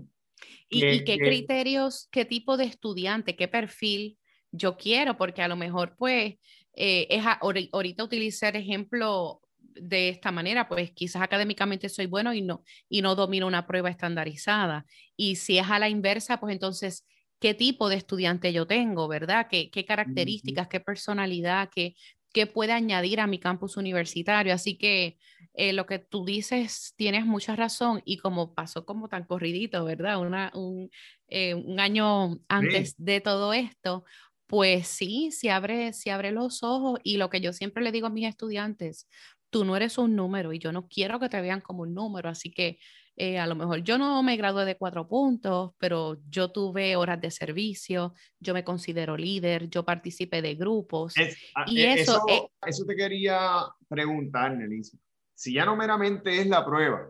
¿Y, 0.68 1.04
qué 1.04 1.18
criterios, 1.18 2.08
qué 2.10 2.24
tipo 2.24 2.56
de 2.56 2.64
estudiante, 2.64 3.36
qué 3.36 3.48
perfil 3.48 4.18
yo 4.50 4.76
quiero? 4.76 5.16
Porque 5.16 5.42
a 5.42 5.48
lo 5.48 5.56
mejor, 5.56 5.94
pues, 5.96 6.34
eh, 6.74 7.06
es 7.08 7.24
ahorita 7.70 8.04
utilizar 8.04 8.56
ejemplo 8.56 9.40
de 9.58 10.08
esta 10.08 10.32
manera, 10.32 10.68
pues 10.68 10.90
quizás 10.92 11.22
académicamente 11.22 11.88
soy 11.88 12.06
bueno 12.06 12.32
y 12.32 12.42
no, 12.42 12.64
y 12.88 13.02
no 13.02 13.14
domino 13.14 13.46
una 13.46 13.66
prueba 13.66 13.90
estandarizada. 13.90 14.86
Y 15.16 15.36
si 15.36 15.58
es 15.58 15.68
a 15.68 15.78
la 15.78 15.88
inversa, 15.88 16.40
pues 16.40 16.52
entonces 16.52 17.06
qué 17.40 17.54
tipo 17.54 17.88
de 17.88 17.96
estudiante 17.96 18.52
yo 18.52 18.66
tengo, 18.66 19.08
¿verdad? 19.08 19.48
¿Qué, 19.50 19.70
qué 19.70 19.84
características, 19.84 20.68
qué 20.68 20.80
personalidad, 20.80 21.68
qué, 21.74 21.94
qué 22.32 22.46
puede 22.46 22.72
añadir 22.72 23.20
a 23.20 23.26
mi 23.26 23.38
campus 23.38 23.76
universitario? 23.76 24.54
Así 24.54 24.78
que 24.78 25.18
eh, 25.58 25.72
lo 25.72 25.86
que 25.86 25.98
tú 25.98 26.26
dices, 26.26 26.92
tienes 26.96 27.24
mucha 27.24 27.56
razón 27.56 28.02
y 28.04 28.18
como 28.18 28.54
pasó 28.54 28.84
como 28.84 29.08
tan 29.08 29.24
corridito, 29.24 29.84
¿verdad? 29.86 30.20
Una, 30.20 30.52
un, 30.54 30.90
eh, 31.28 31.54
un, 31.54 31.80
año 31.80 32.38
antes 32.46 32.94
de 32.98 33.22
todo 33.22 33.54
esto, 33.54 34.04
pues 34.46 34.86
sí, 34.86 35.30
se 35.32 35.50
abre, 35.50 35.94
se 35.94 36.10
abre 36.10 36.30
los 36.30 36.62
ojos 36.62 37.00
y 37.02 37.16
lo 37.16 37.30
que 37.30 37.40
yo 37.40 37.54
siempre 37.54 37.82
le 37.82 37.90
digo 37.90 38.06
a 38.06 38.10
mis 38.10 38.28
estudiantes, 38.28 39.08
tú 39.48 39.64
no 39.64 39.76
eres 39.76 39.96
un 39.96 40.14
número 40.14 40.52
y 40.52 40.58
yo 40.58 40.72
no 40.72 40.88
quiero 40.88 41.18
que 41.18 41.30
te 41.30 41.40
vean 41.40 41.62
como 41.62 41.84
un 41.84 41.94
número, 41.94 42.28
así 42.28 42.50
que 42.50 42.78
eh, 43.16 43.38
a 43.38 43.46
lo 43.46 43.54
mejor 43.54 43.82
yo 43.82 43.96
no 43.96 44.22
me 44.22 44.36
gradué 44.36 44.66
de 44.66 44.76
cuatro 44.76 45.08
puntos, 45.08 45.72
pero 45.78 46.18
yo 46.28 46.52
tuve 46.52 46.96
horas 46.96 47.18
de 47.18 47.30
servicio, 47.30 48.12
yo 48.38 48.52
me 48.52 48.62
considero 48.62 49.16
líder, 49.16 49.70
yo 49.70 49.86
participé 49.86 50.42
de 50.42 50.54
grupos. 50.54 51.14
Ah, 51.54 51.64
y 51.66 51.80
e, 51.80 51.94
eso, 51.94 52.22
eso, 52.66 52.84
te 52.84 52.94
quería 52.94 53.40
preguntar, 53.88 54.54
Nelisa. 54.54 54.98
Si 55.36 55.52
ya 55.52 55.64
no 55.64 55.76
meramente 55.76 56.40
es 56.40 56.48
la 56.48 56.64
prueba 56.64 57.08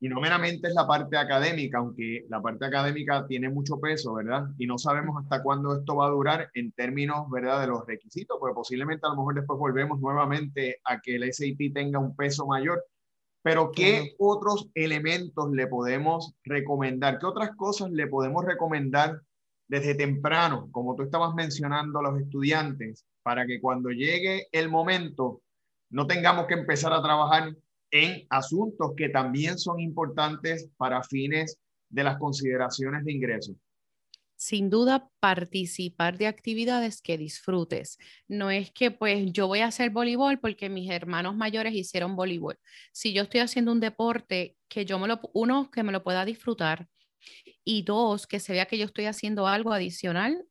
y 0.00 0.08
no 0.08 0.20
meramente 0.20 0.68
es 0.68 0.74
la 0.74 0.86
parte 0.86 1.16
académica, 1.16 1.78
aunque 1.78 2.24
la 2.28 2.40
parte 2.40 2.64
académica 2.64 3.26
tiene 3.26 3.48
mucho 3.48 3.80
peso, 3.80 4.14
¿verdad? 4.14 4.48
Y 4.58 4.66
no 4.66 4.78
sabemos 4.78 5.20
hasta 5.20 5.42
cuándo 5.42 5.76
esto 5.76 5.96
va 5.96 6.06
a 6.06 6.10
durar 6.10 6.50
en 6.54 6.70
términos, 6.70 7.28
¿verdad?, 7.28 7.60
de 7.60 7.66
los 7.66 7.84
requisitos, 7.84 8.38
porque 8.38 8.54
posiblemente 8.54 9.06
a 9.06 9.10
lo 9.10 9.16
mejor 9.16 9.34
después 9.34 9.58
volvemos 9.58 10.00
nuevamente 10.00 10.80
a 10.84 11.00
que 11.00 11.16
el 11.16 11.32
SAT 11.32 11.74
tenga 11.74 11.98
un 11.98 12.14
peso 12.14 12.46
mayor 12.46 12.82
pero 13.42 13.72
¿qué 13.72 14.14
otros 14.18 14.68
elementos 14.74 15.50
le 15.50 15.66
podemos 15.66 16.34
recomendar? 16.44 17.18
¿Qué 17.18 17.26
otras 17.26 17.56
cosas 17.56 17.90
le 17.90 18.06
podemos 18.06 18.44
recomendar 18.44 19.22
desde 19.66 19.94
temprano, 19.94 20.68
como 20.72 20.94
tú 20.94 21.04
estabas 21.04 21.34
mencionando 21.34 22.00
a 22.00 22.02
los 22.02 22.20
estudiantes, 22.20 23.06
para 23.22 23.46
que 23.46 23.60
cuando 23.60 23.90
llegue 23.90 24.48
el 24.52 24.68
momento 24.68 25.42
no 25.90 26.06
tengamos 26.06 26.46
que 26.46 26.54
empezar 26.54 26.92
a 26.92 27.02
trabajar 27.02 27.54
en 27.90 28.26
asuntos 28.30 28.92
que 28.96 29.08
también 29.08 29.58
son 29.58 29.80
importantes 29.80 30.68
para 30.76 31.02
fines 31.02 31.58
de 31.88 32.04
las 32.04 32.18
consideraciones 32.18 33.04
de 33.04 33.12
ingresos? 33.12 33.56
sin 34.40 34.70
duda 34.70 35.10
participar 35.20 36.16
de 36.16 36.26
actividades 36.26 37.02
que 37.02 37.18
disfrutes. 37.18 37.98
No 38.26 38.50
es 38.50 38.72
que 38.72 38.90
pues 38.90 39.30
yo 39.34 39.46
voy 39.46 39.58
a 39.58 39.66
hacer 39.66 39.90
voleibol 39.90 40.40
porque 40.40 40.70
mis 40.70 40.90
hermanos 40.90 41.36
mayores 41.36 41.74
hicieron 41.74 42.16
voleibol. 42.16 42.58
Si 42.90 43.12
yo 43.12 43.24
estoy 43.24 43.40
haciendo 43.40 43.70
un 43.70 43.80
deporte 43.80 44.56
que 44.66 44.86
yo 44.86 44.98
me 44.98 45.08
lo, 45.08 45.20
uno, 45.34 45.70
que 45.70 45.82
me 45.82 45.92
lo 45.92 46.02
pueda 46.02 46.24
disfrutar 46.24 46.88
y 47.64 47.82
dos, 47.82 48.26
que 48.26 48.40
se 48.40 48.54
vea 48.54 48.64
que 48.64 48.78
yo 48.78 48.86
estoy 48.86 49.04
haciendo 49.04 49.46
algo 49.46 49.74
adicional 49.74 50.42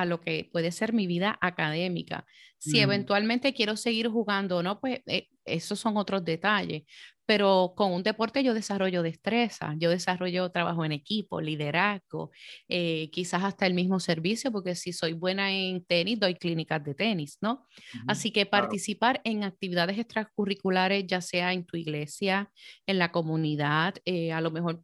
a 0.00 0.04
lo 0.04 0.20
que 0.20 0.48
puede 0.52 0.72
ser 0.72 0.92
mi 0.92 1.06
vida 1.06 1.38
académica. 1.40 2.26
Si 2.58 2.80
eventualmente 2.80 3.54
quiero 3.54 3.76
seguir 3.76 4.08
jugando 4.08 4.58
o 4.58 4.62
no, 4.62 4.80
pues 4.80 5.00
eh, 5.06 5.28
esos 5.44 5.78
son 5.78 5.96
otros 5.96 6.24
detalles 6.24 6.82
pero 7.28 7.74
con 7.76 7.92
un 7.92 8.02
deporte 8.02 8.42
yo 8.42 8.54
desarrollo 8.54 9.02
destreza, 9.02 9.74
yo 9.76 9.90
desarrollo 9.90 10.50
trabajo 10.50 10.86
en 10.86 10.92
equipo, 10.92 11.42
liderazgo, 11.42 12.30
eh, 12.70 13.10
quizás 13.12 13.44
hasta 13.44 13.66
el 13.66 13.74
mismo 13.74 14.00
servicio, 14.00 14.50
porque 14.50 14.74
si 14.74 14.94
soy 14.94 15.12
buena 15.12 15.52
en 15.52 15.84
tenis, 15.84 16.18
doy 16.18 16.36
clínicas 16.36 16.82
de 16.82 16.94
tenis, 16.94 17.36
¿no? 17.42 17.66
Así 18.06 18.30
que 18.30 18.46
participar 18.46 19.20
en 19.24 19.44
actividades 19.44 19.98
extracurriculares, 19.98 21.06
ya 21.06 21.20
sea 21.20 21.52
en 21.52 21.66
tu 21.66 21.76
iglesia, 21.76 22.50
en 22.86 22.98
la 22.98 23.12
comunidad, 23.12 23.96
eh, 24.06 24.32
a 24.32 24.40
lo 24.40 24.50
mejor 24.50 24.82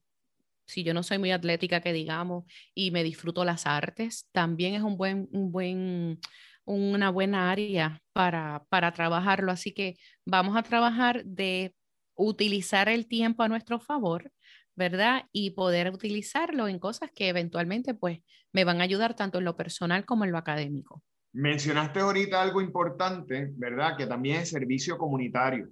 si 0.66 0.82
yo 0.82 0.94
no 0.94 1.02
soy 1.02 1.18
muy 1.18 1.30
atlética, 1.30 1.80
que 1.80 1.92
digamos, 1.92 2.44
y 2.74 2.90
me 2.90 3.02
disfruto 3.02 3.44
las 3.44 3.66
artes, 3.66 4.28
también 4.32 4.74
es 4.74 4.82
un 4.82 4.96
buen, 4.96 5.28
un 5.32 5.52
buen, 5.52 6.20
una 6.64 7.10
buena 7.10 7.50
área 7.50 8.00
para, 8.12 8.64
para 8.68 8.92
trabajarlo. 8.92 9.52
Así 9.52 9.72
que 9.72 9.96
vamos 10.24 10.56
a 10.56 10.62
trabajar 10.62 11.24
de 11.24 11.74
utilizar 12.16 12.88
el 12.88 13.06
tiempo 13.06 13.42
a 13.42 13.48
nuestro 13.48 13.80
favor, 13.80 14.30
¿verdad? 14.74 15.24
Y 15.32 15.50
poder 15.50 15.92
utilizarlo 15.92 16.68
en 16.68 16.78
cosas 16.78 17.10
que 17.14 17.28
eventualmente 17.28 17.94
pues 17.94 18.20
me 18.52 18.64
van 18.64 18.80
a 18.80 18.84
ayudar 18.84 19.14
tanto 19.14 19.38
en 19.38 19.44
lo 19.44 19.56
personal 19.56 20.04
como 20.04 20.24
en 20.24 20.32
lo 20.32 20.38
académico. 20.38 21.02
Mencionaste 21.32 21.98
ahorita 21.98 22.40
algo 22.40 22.60
importante, 22.60 23.50
¿verdad? 23.56 23.96
Que 23.96 24.06
también 24.06 24.42
es 24.42 24.50
servicio 24.50 24.96
comunitario. 24.96 25.68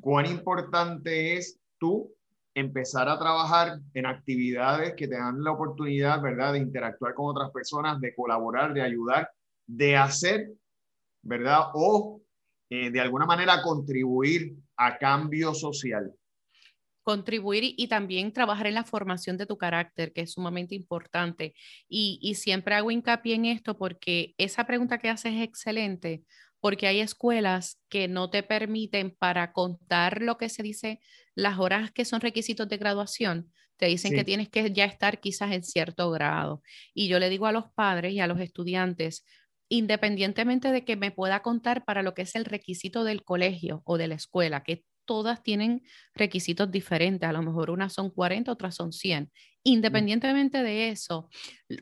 ¿Cuán 0.00 0.26
importante 0.26 1.36
es 1.36 1.58
tú 1.78 2.10
empezar 2.54 3.08
a 3.08 3.18
trabajar 3.18 3.80
en 3.94 4.06
actividades 4.06 4.94
que 4.94 5.08
te 5.08 5.16
dan 5.16 5.42
la 5.42 5.52
oportunidad, 5.52 6.22
¿verdad? 6.22 6.52
De 6.52 6.60
interactuar 6.60 7.14
con 7.14 7.26
otras 7.26 7.50
personas, 7.50 8.00
de 8.00 8.14
colaborar, 8.14 8.72
de 8.72 8.82
ayudar, 8.82 9.30
de 9.66 9.96
hacer, 9.96 10.52
¿verdad? 11.22 11.70
O 11.74 12.22
eh, 12.70 12.90
de 12.90 13.00
alguna 13.00 13.26
manera 13.26 13.60
contribuir 13.62 14.54
a 14.76 14.98
cambio 14.98 15.52
social. 15.52 16.12
Contribuir 17.02 17.74
y, 17.76 17.88
también 17.88 18.32
trabajar 18.32 18.66
en 18.66 18.74
la 18.74 18.84
formación 18.84 19.36
de 19.36 19.44
tu 19.44 19.58
carácter, 19.58 20.12
que 20.14 20.22
es 20.22 20.32
sumamente 20.32 20.74
importante. 20.74 21.54
Y, 21.86 22.18
y 22.22 22.36
siempre 22.36 22.74
hago 22.74 22.90
hincapié 22.90 23.34
en 23.34 23.44
esto 23.44 23.76
porque 23.76 24.34
esa 24.38 24.64
pregunta 24.64 24.96
que 24.96 25.10
haces 25.10 25.34
es 25.34 25.42
excelente, 25.42 26.22
porque 26.64 26.86
hay 26.86 27.00
escuelas 27.00 27.78
que 27.90 28.08
no 28.08 28.30
te 28.30 28.42
permiten 28.42 29.14
para 29.14 29.52
contar 29.52 30.22
lo 30.22 30.38
que 30.38 30.48
se 30.48 30.62
dice, 30.62 30.98
las 31.34 31.58
horas 31.58 31.90
que 31.92 32.06
son 32.06 32.22
requisitos 32.22 32.70
de 32.70 32.78
graduación, 32.78 33.52
te 33.76 33.84
dicen 33.84 34.14
que 34.14 34.24
tienes 34.24 34.48
que 34.48 34.72
ya 34.72 34.86
estar 34.86 35.20
quizás 35.20 35.52
en 35.52 35.62
cierto 35.62 36.10
grado. 36.10 36.62
Y 36.94 37.08
yo 37.08 37.18
le 37.18 37.28
digo 37.28 37.44
a 37.44 37.52
los 37.52 37.66
padres 37.74 38.14
y 38.14 38.20
a 38.20 38.26
los 38.26 38.40
estudiantes, 38.40 39.26
independientemente 39.68 40.72
de 40.72 40.86
que 40.86 40.96
me 40.96 41.10
pueda 41.10 41.42
contar 41.42 41.84
para 41.84 42.00
lo 42.00 42.14
que 42.14 42.22
es 42.22 42.34
el 42.34 42.46
requisito 42.46 43.04
del 43.04 43.24
colegio 43.24 43.82
o 43.84 43.98
de 43.98 44.08
la 44.08 44.14
escuela, 44.14 44.62
que 44.62 44.86
todas 45.04 45.42
tienen 45.42 45.82
requisitos 46.14 46.70
diferentes, 46.70 47.28
a 47.28 47.34
lo 47.34 47.42
mejor 47.42 47.68
unas 47.68 47.92
son 47.92 48.08
40, 48.08 48.50
otras 48.50 48.74
son 48.74 48.90
100. 48.90 49.30
Independientemente 49.66 50.62
de 50.62 50.90
eso, 50.90 51.30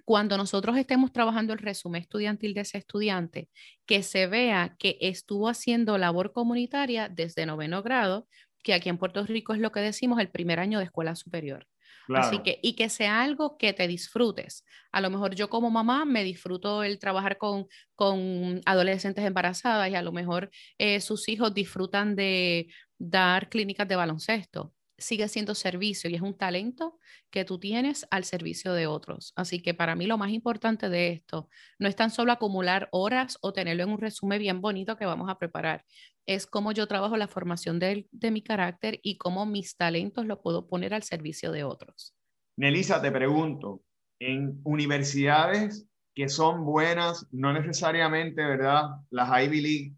cuando 0.05 0.37
nosotros 0.37 0.77
estemos 0.77 1.13
trabajando 1.13 1.53
el 1.53 1.59
resumen 1.59 2.03
estudiantil 2.03 2.55
de 2.55 2.61
ese 2.61 2.79
estudiante, 2.79 3.49
que 3.87 4.05
se 4.05 4.29
vea 4.29 4.77
que 4.79 4.99
estuvo 5.01 5.49
haciendo 5.49 5.99
labor 5.99 6.33
comunitaria 6.33 7.09
desde 7.09 7.45
noveno 7.45 7.83
grado, 7.83 8.29
que 8.63 8.75
aquí 8.75 8.89
en 8.89 8.99
Puerto 8.99 9.27
Rico 9.27 9.53
es 9.53 9.59
lo 9.59 9.73
que 9.73 9.81
decimos 9.81 10.21
el 10.21 10.31
primer 10.31 10.61
año 10.61 10.79
de 10.79 10.85
escuela 10.85 11.17
superior. 11.17 11.67
Así 12.13 12.39
que, 12.41 12.61
y 12.63 12.77
que 12.77 12.89
sea 12.89 13.23
algo 13.23 13.57
que 13.57 13.73
te 13.73 13.89
disfrutes. 13.89 14.65
A 14.93 15.01
lo 15.01 15.11
mejor 15.11 15.35
yo 15.35 15.49
como 15.49 15.71
mamá 15.71 16.05
me 16.05 16.23
disfruto 16.23 16.85
el 16.85 16.99
trabajar 17.01 17.39
con, 17.39 17.67
con 17.97 18.61
adolescentes 18.65 19.25
embarazadas 19.25 19.91
y 19.91 19.95
a 19.97 20.03
lo 20.03 20.13
mejor 20.13 20.51
eh, 20.79 21.01
sus 21.01 21.29
hijos 21.29 21.55
disfrutan 21.55 22.15
de 22.15 22.69
dar 22.99 23.49
clínicas 23.49 23.89
de 23.89 23.97
baloncesto 23.97 24.73
sigue 25.03 25.29
siendo 25.29 25.55
servicio 25.55 26.09
y 26.09 26.15
es 26.15 26.23
un 26.23 26.37
talento 26.37 26.99
que 27.31 27.45
tú 27.45 27.59
tienes 27.59 28.07
al 28.11 28.25
servicio 28.25 28.73
de 28.73 28.87
otros. 28.87 29.33
Así 29.37 29.61
que 29.61 29.75
para 29.75 29.95
mí 29.95 30.07
lo 30.07 30.17
más 30.17 30.31
importante 30.31 30.89
de 30.89 31.11
esto 31.11 31.49
no 31.79 31.89
es 31.89 31.97
tan 31.97 32.11
solo 32.11 32.33
acumular 32.33 32.89
horas 32.93 33.39
o 33.43 33.53
tenerlo 33.53 33.83
en 33.83 33.91
un 33.91 34.01
resumen 34.01 34.39
bien 34.39 34.61
bonito 34.61 34.97
que 34.97 35.05
vamos 35.05 35.29
a 35.29 35.39
preparar, 35.39 35.85
es 36.27 36.47
cómo 36.47 36.73
yo 36.73 36.87
trabajo 36.87 37.17
la 37.17 37.29
formación 37.29 37.79
de, 37.79 38.07
de 38.11 38.31
mi 38.31 38.43
carácter 38.43 39.01
y 39.03 39.19
cómo 39.19 39.45
mis 39.45 39.77
talentos 39.77 40.25
los 40.25 40.39
puedo 40.39 40.67
poner 40.67 40.95
al 40.95 41.03
servicio 41.03 41.53
de 41.53 41.65
otros. 41.65 42.15
Nelisa, 42.57 43.03
te 43.03 43.11
pregunto, 43.11 43.83
en 44.21 44.61
universidades 44.65 45.87
que 46.15 46.29
son 46.29 46.65
buenas, 46.65 47.27
no 47.33 47.53
necesariamente, 47.53 48.45
¿verdad? 48.45 48.85
Las 49.11 49.45
Ivy 49.45 49.61
League, 49.61 49.95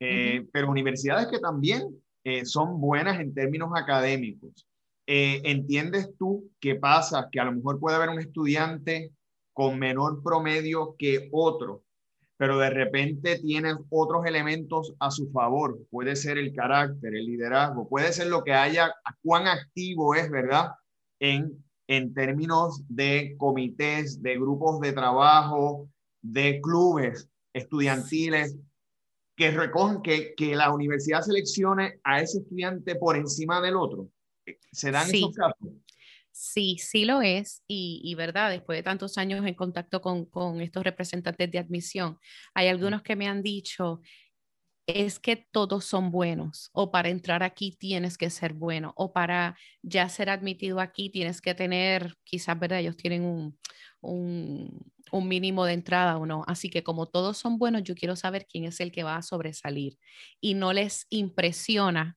eh, 0.00 0.46
pero 0.52 0.70
universidades 0.70 1.26
que 1.26 1.38
también 1.38 1.82
eh, 2.24 2.44
son 2.44 2.80
buenas 2.80 3.20
en 3.20 3.34
términos 3.34 3.70
académicos. 3.74 4.66
Eh, 5.06 5.40
¿Entiendes 5.44 6.10
tú 6.18 6.50
qué 6.60 6.76
pasa? 6.76 7.28
Que 7.32 7.40
a 7.40 7.44
lo 7.44 7.52
mejor 7.52 7.80
puede 7.80 7.96
haber 7.96 8.10
un 8.10 8.20
estudiante 8.20 9.12
con 9.52 9.78
menor 9.78 10.22
promedio 10.22 10.94
que 10.98 11.28
otro, 11.32 11.82
pero 12.36 12.58
de 12.58 12.70
repente 12.70 13.38
tiene 13.38 13.74
otros 13.90 14.24
elementos 14.24 14.94
a 15.00 15.10
su 15.10 15.30
favor. 15.30 15.78
Puede 15.90 16.16
ser 16.16 16.38
el 16.38 16.54
carácter, 16.54 17.14
el 17.14 17.26
liderazgo, 17.26 17.88
puede 17.88 18.12
ser 18.12 18.28
lo 18.28 18.44
que 18.44 18.52
haya, 18.52 18.94
cuán 19.22 19.46
activo 19.46 20.14
es, 20.14 20.30
¿verdad? 20.30 20.70
En, 21.18 21.64
en 21.88 22.14
términos 22.14 22.82
de 22.88 23.34
comités, 23.36 24.22
de 24.22 24.36
grupos 24.36 24.80
de 24.80 24.92
trabajo, 24.92 25.88
de 26.22 26.60
clubes 26.60 27.28
estudiantiles 27.52 28.56
que 29.40 29.50
recogen, 29.52 30.02
que, 30.02 30.34
que 30.36 30.54
la 30.54 30.70
universidad 30.70 31.22
seleccione 31.22 31.98
a 32.04 32.20
ese 32.20 32.40
estudiante 32.40 32.94
por 32.96 33.16
encima 33.16 33.58
del 33.62 33.74
otro. 33.74 34.10
¿Se 34.70 34.90
dan 34.90 35.08
esos 35.08 35.34
casos? 35.34 35.72
Sí, 36.30 36.76
sí 36.78 37.06
lo 37.06 37.22
es. 37.22 37.62
Y, 37.66 38.02
y, 38.04 38.14
verdad, 38.16 38.50
después 38.50 38.78
de 38.78 38.82
tantos 38.82 39.16
años 39.16 39.46
en 39.46 39.54
contacto 39.54 40.02
con, 40.02 40.26
con 40.26 40.60
estos 40.60 40.84
representantes 40.84 41.50
de 41.50 41.58
admisión, 41.58 42.18
hay 42.52 42.68
algunos 42.68 43.00
que 43.02 43.16
me 43.16 43.28
han 43.28 43.42
dicho, 43.42 44.02
es 44.86 45.18
que 45.18 45.48
todos 45.50 45.86
son 45.86 46.10
buenos, 46.10 46.68
o 46.74 46.90
para 46.90 47.08
entrar 47.08 47.42
aquí 47.42 47.74
tienes 47.78 48.18
que 48.18 48.28
ser 48.28 48.52
bueno, 48.52 48.92
o 48.94 49.14
para 49.14 49.56
ya 49.80 50.06
ser 50.10 50.28
admitido 50.28 50.80
aquí 50.80 51.08
tienes 51.08 51.40
que 51.40 51.54
tener, 51.54 52.14
quizás, 52.24 52.60
¿verdad? 52.60 52.80
Ellos 52.80 52.98
tienen 52.98 53.24
un, 53.24 53.58
un, 54.02 54.92
un 55.12 55.28
mínimo 55.28 55.64
de 55.64 55.74
entrada 55.74 56.16
o 56.18 56.26
no. 56.26 56.44
Así 56.46 56.70
que 56.70 56.82
como 56.82 57.06
todos 57.06 57.38
son 57.38 57.58
buenos, 57.58 57.82
yo 57.82 57.94
quiero 57.94 58.16
saber 58.16 58.46
quién 58.46 58.64
es 58.64 58.80
el 58.80 58.92
que 58.92 59.02
va 59.02 59.16
a 59.16 59.22
sobresalir 59.22 59.98
y 60.40 60.54
no 60.54 60.72
les 60.72 61.06
impresiona 61.10 62.16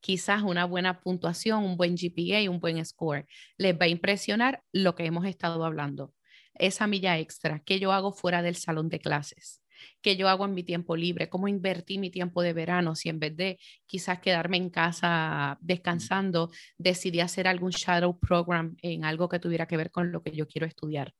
quizás 0.00 0.42
una 0.42 0.64
buena 0.64 1.00
puntuación, 1.00 1.64
un 1.64 1.76
buen 1.76 1.96
GPA, 1.96 2.50
un 2.50 2.60
buen 2.60 2.84
score. 2.84 3.26
Les 3.58 3.74
va 3.74 3.84
a 3.84 3.88
impresionar 3.88 4.62
lo 4.72 4.94
que 4.94 5.04
hemos 5.06 5.26
estado 5.26 5.64
hablando, 5.64 6.14
esa 6.54 6.86
milla 6.86 7.18
extra 7.18 7.60
que 7.60 7.78
yo 7.80 7.92
hago 7.92 8.12
fuera 8.12 8.42
del 8.42 8.56
salón 8.56 8.88
de 8.88 8.98
clases 9.00 9.60
que 10.02 10.16
yo 10.16 10.28
hago 10.28 10.44
en 10.44 10.54
mi 10.54 10.62
tiempo 10.62 10.96
libre, 10.96 11.28
cómo 11.28 11.48
invertí 11.48 11.98
mi 11.98 12.10
tiempo 12.10 12.42
de 12.42 12.52
verano, 12.52 12.94
si 12.94 13.08
en 13.08 13.20
vez 13.20 13.36
de 13.36 13.58
quizás 13.86 14.20
quedarme 14.20 14.56
en 14.56 14.70
casa 14.70 15.58
descansando, 15.60 16.50
decidí 16.78 17.20
hacer 17.20 17.48
algún 17.48 17.70
shadow 17.70 18.18
program 18.18 18.76
en 18.82 19.04
algo 19.04 19.28
que 19.28 19.38
tuviera 19.38 19.66
que 19.66 19.76
ver 19.76 19.90
con 19.90 20.12
lo 20.12 20.22
que 20.22 20.32
yo 20.32 20.46
quiero 20.46 20.66
estudiar. 20.66 21.14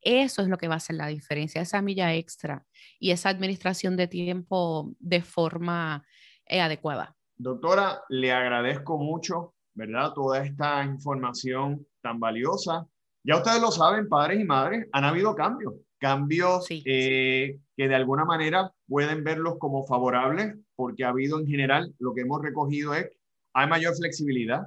Eso 0.00 0.42
es 0.42 0.48
lo 0.48 0.58
que 0.58 0.68
va 0.68 0.74
a 0.74 0.76
hacer 0.78 0.96
la 0.96 1.06
diferencia, 1.06 1.62
esa 1.62 1.80
milla 1.80 2.14
extra 2.14 2.66
y 2.98 3.12
esa 3.12 3.28
administración 3.28 3.96
de 3.96 4.08
tiempo 4.08 4.92
de 4.98 5.22
forma 5.22 6.04
eh, 6.46 6.60
adecuada. 6.60 7.16
Doctora, 7.36 8.02
le 8.08 8.32
agradezco 8.32 8.98
mucho, 8.98 9.54
¿verdad? 9.74 10.12
Toda 10.12 10.44
esta 10.44 10.84
información 10.84 11.86
tan 12.00 12.18
valiosa. 12.20 12.86
Ya 13.24 13.36
ustedes 13.36 13.60
lo 13.60 13.70
saben, 13.70 14.08
padres 14.08 14.40
y 14.40 14.44
madres, 14.44 14.88
han 14.92 15.04
habido 15.04 15.34
cambios, 15.34 15.74
cambios 15.98 16.66
eh, 16.68 17.58
que 17.76 17.88
de 17.88 17.94
alguna 17.94 18.24
manera 18.24 18.72
pueden 18.88 19.22
verlos 19.22 19.54
como 19.58 19.86
favorables, 19.86 20.56
porque 20.74 21.04
ha 21.04 21.10
habido 21.10 21.38
en 21.38 21.46
general, 21.46 21.94
lo 22.00 22.12
que 22.12 22.22
hemos 22.22 22.42
recogido 22.42 22.94
es, 22.94 23.08
hay 23.54 23.68
mayor 23.68 23.94
flexibilidad, 23.94 24.66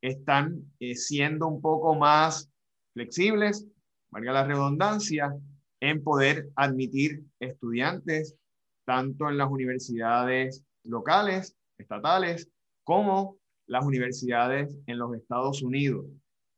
están 0.00 0.62
eh, 0.78 0.94
siendo 0.94 1.48
un 1.48 1.60
poco 1.60 1.96
más 1.96 2.50
flexibles, 2.92 3.66
valga 4.10 4.32
la 4.32 4.44
redundancia, 4.44 5.34
en 5.80 6.02
poder 6.02 6.50
admitir 6.56 7.24
estudiantes 7.40 8.36
tanto 8.84 9.28
en 9.28 9.38
las 9.38 9.50
universidades 9.50 10.64
locales, 10.84 11.56
estatales, 11.78 12.48
como 12.84 13.36
las 13.66 13.84
universidades 13.84 14.76
en 14.86 14.98
los 14.98 15.14
Estados 15.14 15.62
Unidos. 15.62 16.06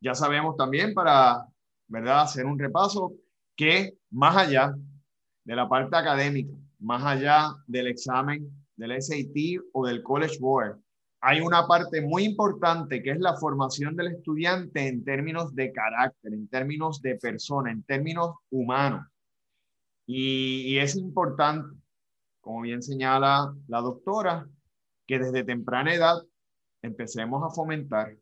Ya 0.00 0.14
sabemos 0.14 0.56
también, 0.56 0.94
para 0.94 1.46
¿verdad? 1.88 2.22
hacer 2.22 2.46
un 2.46 2.58
repaso, 2.58 3.12
que 3.56 3.94
más 4.10 4.36
allá 4.36 4.74
de 5.44 5.56
la 5.56 5.68
parte 5.68 5.96
académica, 5.96 6.54
más 6.78 7.04
allá 7.04 7.54
del 7.66 7.88
examen 7.88 8.50
del 8.76 9.00
SAT 9.00 9.62
o 9.72 9.86
del 9.86 10.02
College 10.02 10.38
Board, 10.40 10.80
hay 11.24 11.40
una 11.40 11.68
parte 11.68 12.02
muy 12.02 12.24
importante 12.24 13.00
que 13.00 13.12
es 13.12 13.20
la 13.20 13.36
formación 13.36 13.94
del 13.94 14.08
estudiante 14.08 14.88
en 14.88 15.04
términos 15.04 15.54
de 15.54 15.72
carácter, 15.72 16.34
en 16.34 16.48
términos 16.48 17.00
de 17.00 17.14
persona, 17.14 17.70
en 17.70 17.84
términos 17.84 18.34
humanos. 18.50 19.06
Y, 20.04 20.76
es 20.78 20.96
importante, 20.96 21.78
como 22.40 22.62
bien 22.62 22.82
señala 22.82 23.54
la 23.68 23.80
doctora, 23.80 24.48
que 25.06 25.20
desde 25.20 25.44
temprana 25.44 25.94
edad 25.94 26.16
empecemos 26.82 27.44
a 27.44 27.54
fomentar 27.54 28.16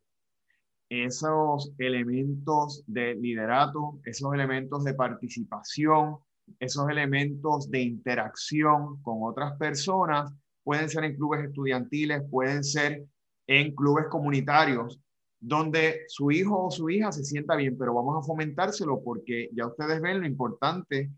esos 0.87 1.73
elementos 1.79 2.83
de 2.85 3.15
liderato, 3.15 3.99
esos 4.05 4.31
elementos 4.31 4.83
de 4.83 4.93
participación, 4.93 6.17
esos 6.59 6.87
elementos 6.87 7.71
de 7.71 7.81
interacción 7.81 9.01
con 9.01 9.23
otras 9.23 9.57
personas 9.57 10.31
pueden 10.63 10.89
ser 10.89 11.03
en 11.03 11.15
clubes 11.15 11.45
estudiantiles, 11.45 12.23
pueden 12.29 12.63
ser 12.63 13.05
en 13.47 13.75
clubes 13.75 14.05
comunitarios, 14.09 14.99
donde 15.39 16.03
su 16.07 16.31
hijo 16.31 16.67
o 16.67 16.71
su 16.71 16.89
hija 16.89 17.11
se 17.11 17.23
sienta 17.23 17.55
bien, 17.55 17.77
pero 17.77 17.93
vamos 17.93 18.17
a 18.17 18.25
fomentárselo 18.25 19.01
porque 19.03 19.49
ya 19.53 19.67
ustedes 19.67 19.99
ven 20.01 20.21
lo 20.21 20.27
importante 20.27 21.09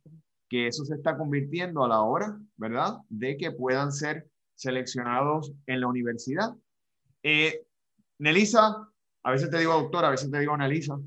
que 0.49 0.67
eso 0.67 0.85
se 0.85 0.95
está 0.95 1.17
convirtiendo 1.17 1.83
a 1.83 1.87
la 1.87 2.01
hora, 2.01 2.39
¿verdad? 2.57 2.97
De 3.09 3.37
que 3.37 3.51
puedan 3.51 3.91
ser 3.91 4.27
seleccionados 4.55 5.51
en 5.67 5.81
la 5.81 5.87
universidad. 5.87 6.55
Eh, 7.23 7.65
Nelisa, 8.19 8.87
a 9.23 9.31
veces 9.31 9.49
te 9.49 9.59
digo 9.59 9.73
doctora, 9.73 10.07
a 10.07 10.11
veces 10.11 10.29
te 10.31 10.39
digo 10.39 10.55
Nelisa. 10.55 10.99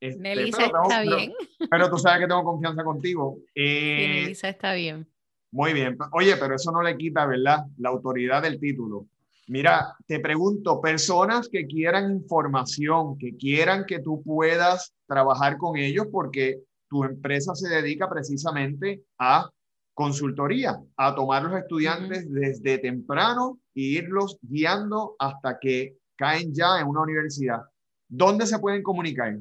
Este, 0.00 0.20
Nelisa 0.20 0.66
está 0.66 1.02
bien. 1.02 1.32
Pero, 1.70 1.90
tú 1.90 1.98
sabes 1.98 2.20
que 2.20 2.26
tengo 2.26 2.42
confianza 2.42 2.82
contigo. 2.82 3.38
Eh, 3.54 3.96
sí, 3.96 4.20
Nelisa 4.22 4.48
está 4.48 4.74
bien. 4.74 5.06
Muy 5.52 5.72
bien. 5.72 5.96
Oye, 6.12 6.36
pero 6.36 6.54
eso 6.54 6.70
no 6.70 6.82
le 6.82 6.96
quita, 6.96 7.26
¿verdad? 7.26 7.64
La 7.78 7.88
autoridad 7.88 8.42
del 8.42 8.60
título. 8.60 9.06
Mira, 9.48 9.96
te 10.06 10.20
pregunto, 10.20 10.80
personas 10.80 11.48
que 11.48 11.66
quieran 11.66 12.12
información, 12.12 13.18
que 13.18 13.36
quieran 13.36 13.84
que 13.84 13.98
tú 13.98 14.22
puedas 14.22 14.94
trabajar 15.08 15.56
con 15.56 15.76
ellos 15.76 16.06
porque 16.12 16.60
tu 16.88 17.02
empresa 17.02 17.54
se 17.54 17.68
dedica 17.68 18.08
precisamente 18.08 19.02
a 19.18 19.50
consultoría, 19.92 20.80
a 20.96 21.14
tomar 21.14 21.42
los 21.42 21.58
estudiantes 21.58 22.32
desde 22.32 22.78
temprano 22.78 23.58
e 23.74 23.80
irlos 23.80 24.38
guiando 24.40 25.16
hasta 25.18 25.58
que 25.58 25.96
caen 26.16 26.54
ya 26.54 26.80
en 26.80 26.86
una 26.86 27.02
universidad. 27.02 27.60
¿Dónde 28.08 28.46
se 28.46 28.58
pueden 28.58 28.82
comunicar? 28.82 29.36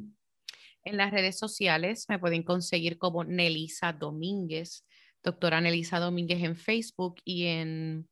En 0.84 0.98
las 0.98 1.12
redes 1.12 1.38
sociales 1.38 2.06
me 2.10 2.20
pueden 2.20 2.44
conseguir 2.44 2.98
como 2.98 3.24
Nelisa 3.24 3.94
Domínguez, 3.94 4.86
doctora 5.24 5.62
Nelisa 5.62 6.00
Domínguez 6.00 6.44
en 6.44 6.56
Facebook 6.56 7.16
y 7.24 7.46
en 7.46 8.08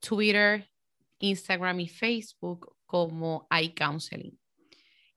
Twitter, 0.00 0.70
Instagram 1.18 1.80
y 1.80 1.88
Facebook 1.88 2.76
como 2.86 3.46
iCounseling. 3.50 4.38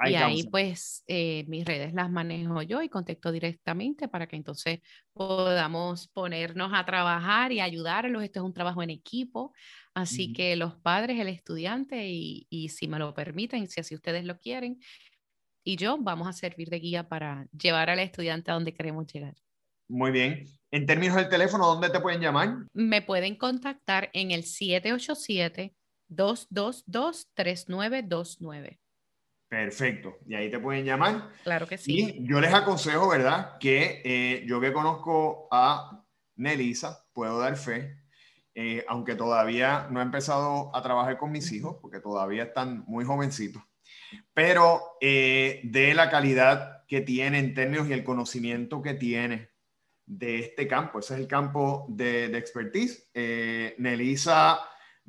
Y 0.07 0.15
ahí 0.15 0.43
pues 0.43 1.03
eh, 1.07 1.43
mis 1.49 1.65
redes 1.65 1.93
las 1.93 2.09
manejo 2.09 2.61
yo 2.61 2.81
y 2.81 2.87
contesto 2.87 3.33
directamente 3.33 4.07
para 4.07 4.27
que 4.27 4.37
entonces 4.37 4.79
podamos 5.11 6.07
ponernos 6.07 6.71
a 6.73 6.85
trabajar 6.85 7.51
y 7.51 7.59
ayudarlos. 7.59 8.23
Esto 8.23 8.39
es 8.39 8.45
un 8.45 8.53
trabajo 8.53 8.81
en 8.81 8.91
equipo, 8.91 9.53
así 9.93 10.31
que 10.31 10.55
los 10.55 10.77
padres, 10.77 11.19
el 11.19 11.27
estudiante 11.27 12.07
y, 12.07 12.47
y, 12.49 12.69
si 12.69 12.87
me 12.87 12.97
lo 12.97 13.13
permiten, 13.13 13.67
si 13.67 13.81
así 13.81 13.93
ustedes 13.93 14.23
lo 14.23 14.37
quieren, 14.37 14.79
y 15.65 15.75
yo 15.75 15.97
vamos 15.97 16.29
a 16.29 16.33
servir 16.33 16.69
de 16.69 16.79
guía 16.79 17.09
para 17.09 17.47
llevar 17.51 17.89
al 17.89 17.99
estudiante 17.99 18.51
a 18.51 18.53
donde 18.53 18.73
queremos 18.73 19.05
llegar. 19.07 19.35
Muy 19.89 20.11
bien. 20.11 20.45
En 20.71 20.85
términos 20.85 21.15
del 21.15 21.29
teléfono, 21.29 21.65
¿dónde 21.65 21.89
te 21.89 21.99
pueden 21.99 22.21
llamar? 22.21 22.67
Me 22.73 23.01
pueden 23.01 23.35
contactar 23.35 24.11
en 24.13 24.31
el 24.31 24.43
787 24.43 25.73
222-3929. 26.09 28.79
Perfecto. 29.47 30.17
Y 30.27 30.35
ahí 30.35 30.51
te 30.51 30.59
pueden 30.59 30.85
llamar. 30.85 31.31
Claro 31.43 31.67
que 31.67 31.77
sí. 31.77 32.19
Y 32.19 32.27
yo 32.27 32.39
les 32.39 32.53
aconsejo, 32.53 33.09
¿verdad? 33.09 33.57
Que 33.59 34.01
eh, 34.05 34.45
yo 34.47 34.61
que 34.61 34.71
conozco 34.71 35.47
a 35.51 36.05
Nelisa, 36.35 37.03
puedo 37.13 37.39
dar 37.39 37.57
fe, 37.57 37.97
eh, 38.53 38.85
aunque 38.87 39.15
todavía 39.15 39.87
no 39.89 39.99
he 39.99 40.03
empezado 40.03 40.69
a 40.75 40.83
trabajar 40.83 41.17
con 41.17 41.31
mis 41.31 41.51
hijos, 41.51 41.77
porque 41.81 41.99
todavía 41.99 42.43
están 42.43 42.83
muy 42.87 43.05
jovencitos, 43.05 43.63
pero 44.33 44.81
eh, 45.01 45.61
de 45.63 45.93
la 45.93 46.09
calidad 46.09 46.85
que 46.87 47.01
tiene 47.01 47.39
en 47.39 47.53
términos 47.53 47.89
y 47.89 47.93
el 47.93 48.03
conocimiento 48.03 48.81
que 48.81 48.93
tiene 48.93 49.48
de 50.09 50.39
este 50.39 50.67
campo. 50.67 50.99
Ese 50.99 51.13
es 51.13 51.19
el 51.21 51.27
campo 51.27 51.85
de, 51.87 52.27
de 52.29 52.37
expertise. 52.37 53.09
Nelisa 53.77 54.59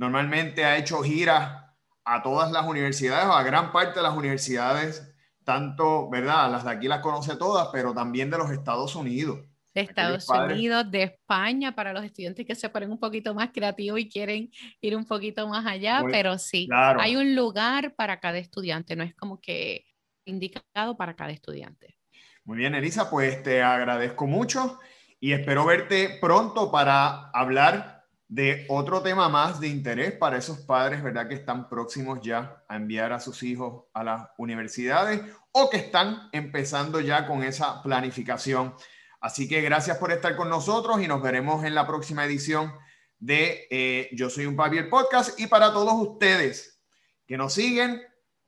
Normalmente 0.01 0.65
ha 0.65 0.79
hecho 0.79 1.03
giras 1.03 1.63
a 2.07 2.23
todas 2.23 2.51
las 2.51 2.67
universidades 2.67 3.27
o 3.27 3.35
a 3.35 3.43
gran 3.43 3.71
parte 3.71 4.01
de 4.01 4.03
las 4.03 4.17
universidades, 4.17 5.15
tanto, 5.45 6.09
¿verdad? 6.09 6.51
Las 6.51 6.65
de 6.65 6.71
aquí 6.71 6.89
las 6.89 7.01
conoce 7.01 7.37
todas, 7.37 7.69
pero 7.71 7.93
también 7.93 8.31
de 8.31 8.39
los 8.39 8.51
Estados 8.51 8.97
Unidos. 8.97 9.41
De 9.75 9.83
Estados 9.83 10.27
Unidos, 10.31 10.91
de 10.91 11.03
España, 11.03 11.75
para 11.75 11.93
los 11.93 12.03
estudiantes 12.03 12.47
que 12.47 12.55
se 12.55 12.71
ponen 12.71 12.91
un 12.91 12.99
poquito 12.99 13.35
más 13.35 13.51
creativos 13.53 14.01
y 14.01 14.09
quieren 14.09 14.51
ir 14.81 14.97
un 14.97 15.05
poquito 15.05 15.47
más 15.47 15.67
allá, 15.67 16.03
pero 16.11 16.39
sí, 16.39 16.67
hay 16.73 17.17
un 17.17 17.37
lugar 17.37 17.95
para 17.95 18.21
cada 18.21 18.39
estudiante, 18.39 18.97
no 18.97 19.05
es 19.05 19.15
como 19.15 19.39
que 19.39 19.85
indicado 20.25 20.97
para 20.97 21.15
cada 21.15 21.31
estudiante. 21.31 22.00
Muy 22.45 22.57
bien, 22.57 22.75
Elisa, 22.75 23.11
pues 23.11 23.43
te 23.43 23.63
agradezco 23.63 24.27
mucho 24.27 24.79
y 25.21 25.33
espero 25.33 25.67
verte 25.67 26.19
pronto 26.21 26.71
para 26.71 27.31
hablar 27.31 28.07
de 28.29 28.65
otro 28.69 29.03
tema 29.03 29.29
más 29.29 29.61
de 29.61 29.69
interés 29.69 30.13
para 30.13 30.39
esos 30.39 30.59
padres, 30.61 31.03
¿verdad? 31.03 31.29
Que 31.29 31.35
están 31.35 31.69
próximos 31.69 32.21
ya 32.23 32.63
a 32.69 32.77
enviar 32.77 33.13
a 33.13 33.21
sus 33.21 33.43
hijos 33.43 33.85
a 33.93 34.05
las 34.05 34.29
universidades 34.39 35.21
o 35.53 35.69
que 35.69 35.79
están 35.79 36.29
empezando 36.33 37.01
ya 37.01 37.27
con 37.27 37.43
esa 37.43 37.83
planificación. 37.83 38.75
Así 39.21 39.49
que 39.49 39.61
gracias 39.61 39.99
por 39.99 40.13
estar 40.13 40.37
con 40.37 40.49
nosotros 40.49 41.03
y 41.03 41.09
nos 41.09 41.21
veremos 41.21 41.65
en 41.65 41.75
la 41.75 41.87
próxima 41.87 42.25
edición 42.25 42.73
de 43.19 43.67
eh, 43.71 44.09
Yo 44.13 44.31
Soy 44.31 44.47
un 44.47 44.57
Papi 44.57 44.79
el 44.79 44.89
podcast. 44.89 45.39
Y 45.39 45.47
para 45.47 45.73
todos 45.73 45.93
ustedes 45.95 46.81
que 47.27 47.37
nos 47.37 47.53
siguen, 47.53 48.01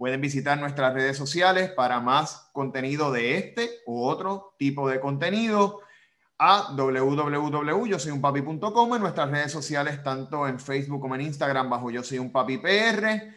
pueden 0.02 0.20
visitar 0.20 0.58
nuestras 0.58 0.92
redes 0.94 1.16
sociales 1.16 1.70
para 1.70 2.00
más 2.00 2.50
contenido 2.52 3.12
de 3.12 3.38
este 3.38 3.70
u 3.86 4.02
otro 4.02 4.56
tipo 4.58 4.88
de 4.88 4.98
contenido 4.98 5.78
a 6.40 6.72
www.yosoyunpapi.com 6.72 8.96
en 8.96 9.00
nuestras 9.00 9.30
redes 9.30 9.52
sociales, 9.52 10.02
tanto 10.02 10.48
en 10.48 10.58
Facebook 10.58 11.00
como 11.00 11.14
en 11.14 11.20
Instagram, 11.20 11.70
bajo 11.70 11.88
Yo 11.92 12.02
Soy 12.02 12.18
un 12.18 12.32
Papi 12.32 12.58
PR. 12.58 13.32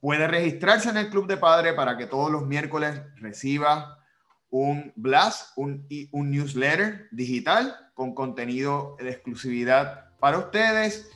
Puede 0.00 0.26
registrarse 0.26 0.88
en 0.88 0.96
el 0.96 1.10
Club 1.10 1.26
de 1.26 1.36
Padre 1.36 1.74
para 1.74 1.98
que 1.98 2.06
todos 2.06 2.30
los 2.30 2.46
miércoles 2.46 2.98
reciba 3.16 3.98
un 4.48 4.94
blast, 4.96 5.52
un, 5.56 5.86
un 6.12 6.30
newsletter 6.30 7.08
digital 7.12 7.76
con 7.92 8.14
contenido 8.14 8.96
de 8.98 9.10
exclusividad 9.10 10.16
para 10.18 10.38
ustedes. 10.38 11.10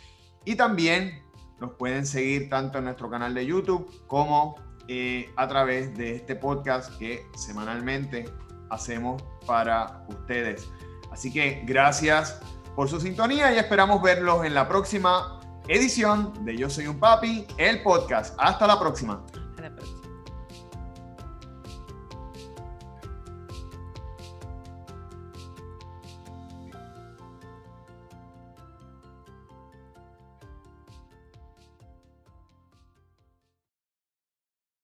Y 0.45 0.57
también 0.57 1.23
nos 1.59 1.71
pueden 1.77 2.05
seguir 2.05 2.51
tanto 2.51 2.77
en 2.77 2.85
nuestro 2.85 3.09
canal 3.09 3.33
de 3.33 3.47
YouTube 3.47 3.91
como 4.07 4.69
eh, 4.93 5.31
a 5.37 5.47
través 5.47 5.97
de 5.97 6.17
este 6.17 6.35
podcast 6.35 6.99
que 6.99 7.25
semanalmente 7.37 8.25
hacemos 8.71 9.23
para 9.47 10.05
ustedes. 10.09 10.69
Así 11.13 11.33
que 11.33 11.63
gracias 11.65 12.41
por 12.75 12.89
su 12.89 12.99
sintonía 12.99 13.53
y 13.55 13.59
esperamos 13.59 14.03
verlos 14.03 14.45
en 14.45 14.53
la 14.53 14.67
próxima 14.67 15.39
edición 15.69 16.45
de 16.45 16.57
Yo 16.57 16.69
Soy 16.69 16.89
un 16.89 16.99
Papi, 16.99 17.47
el 17.57 17.85
podcast. 17.85 18.35
Hasta 18.37 18.67
la 18.67 18.81
próxima. 18.81 19.25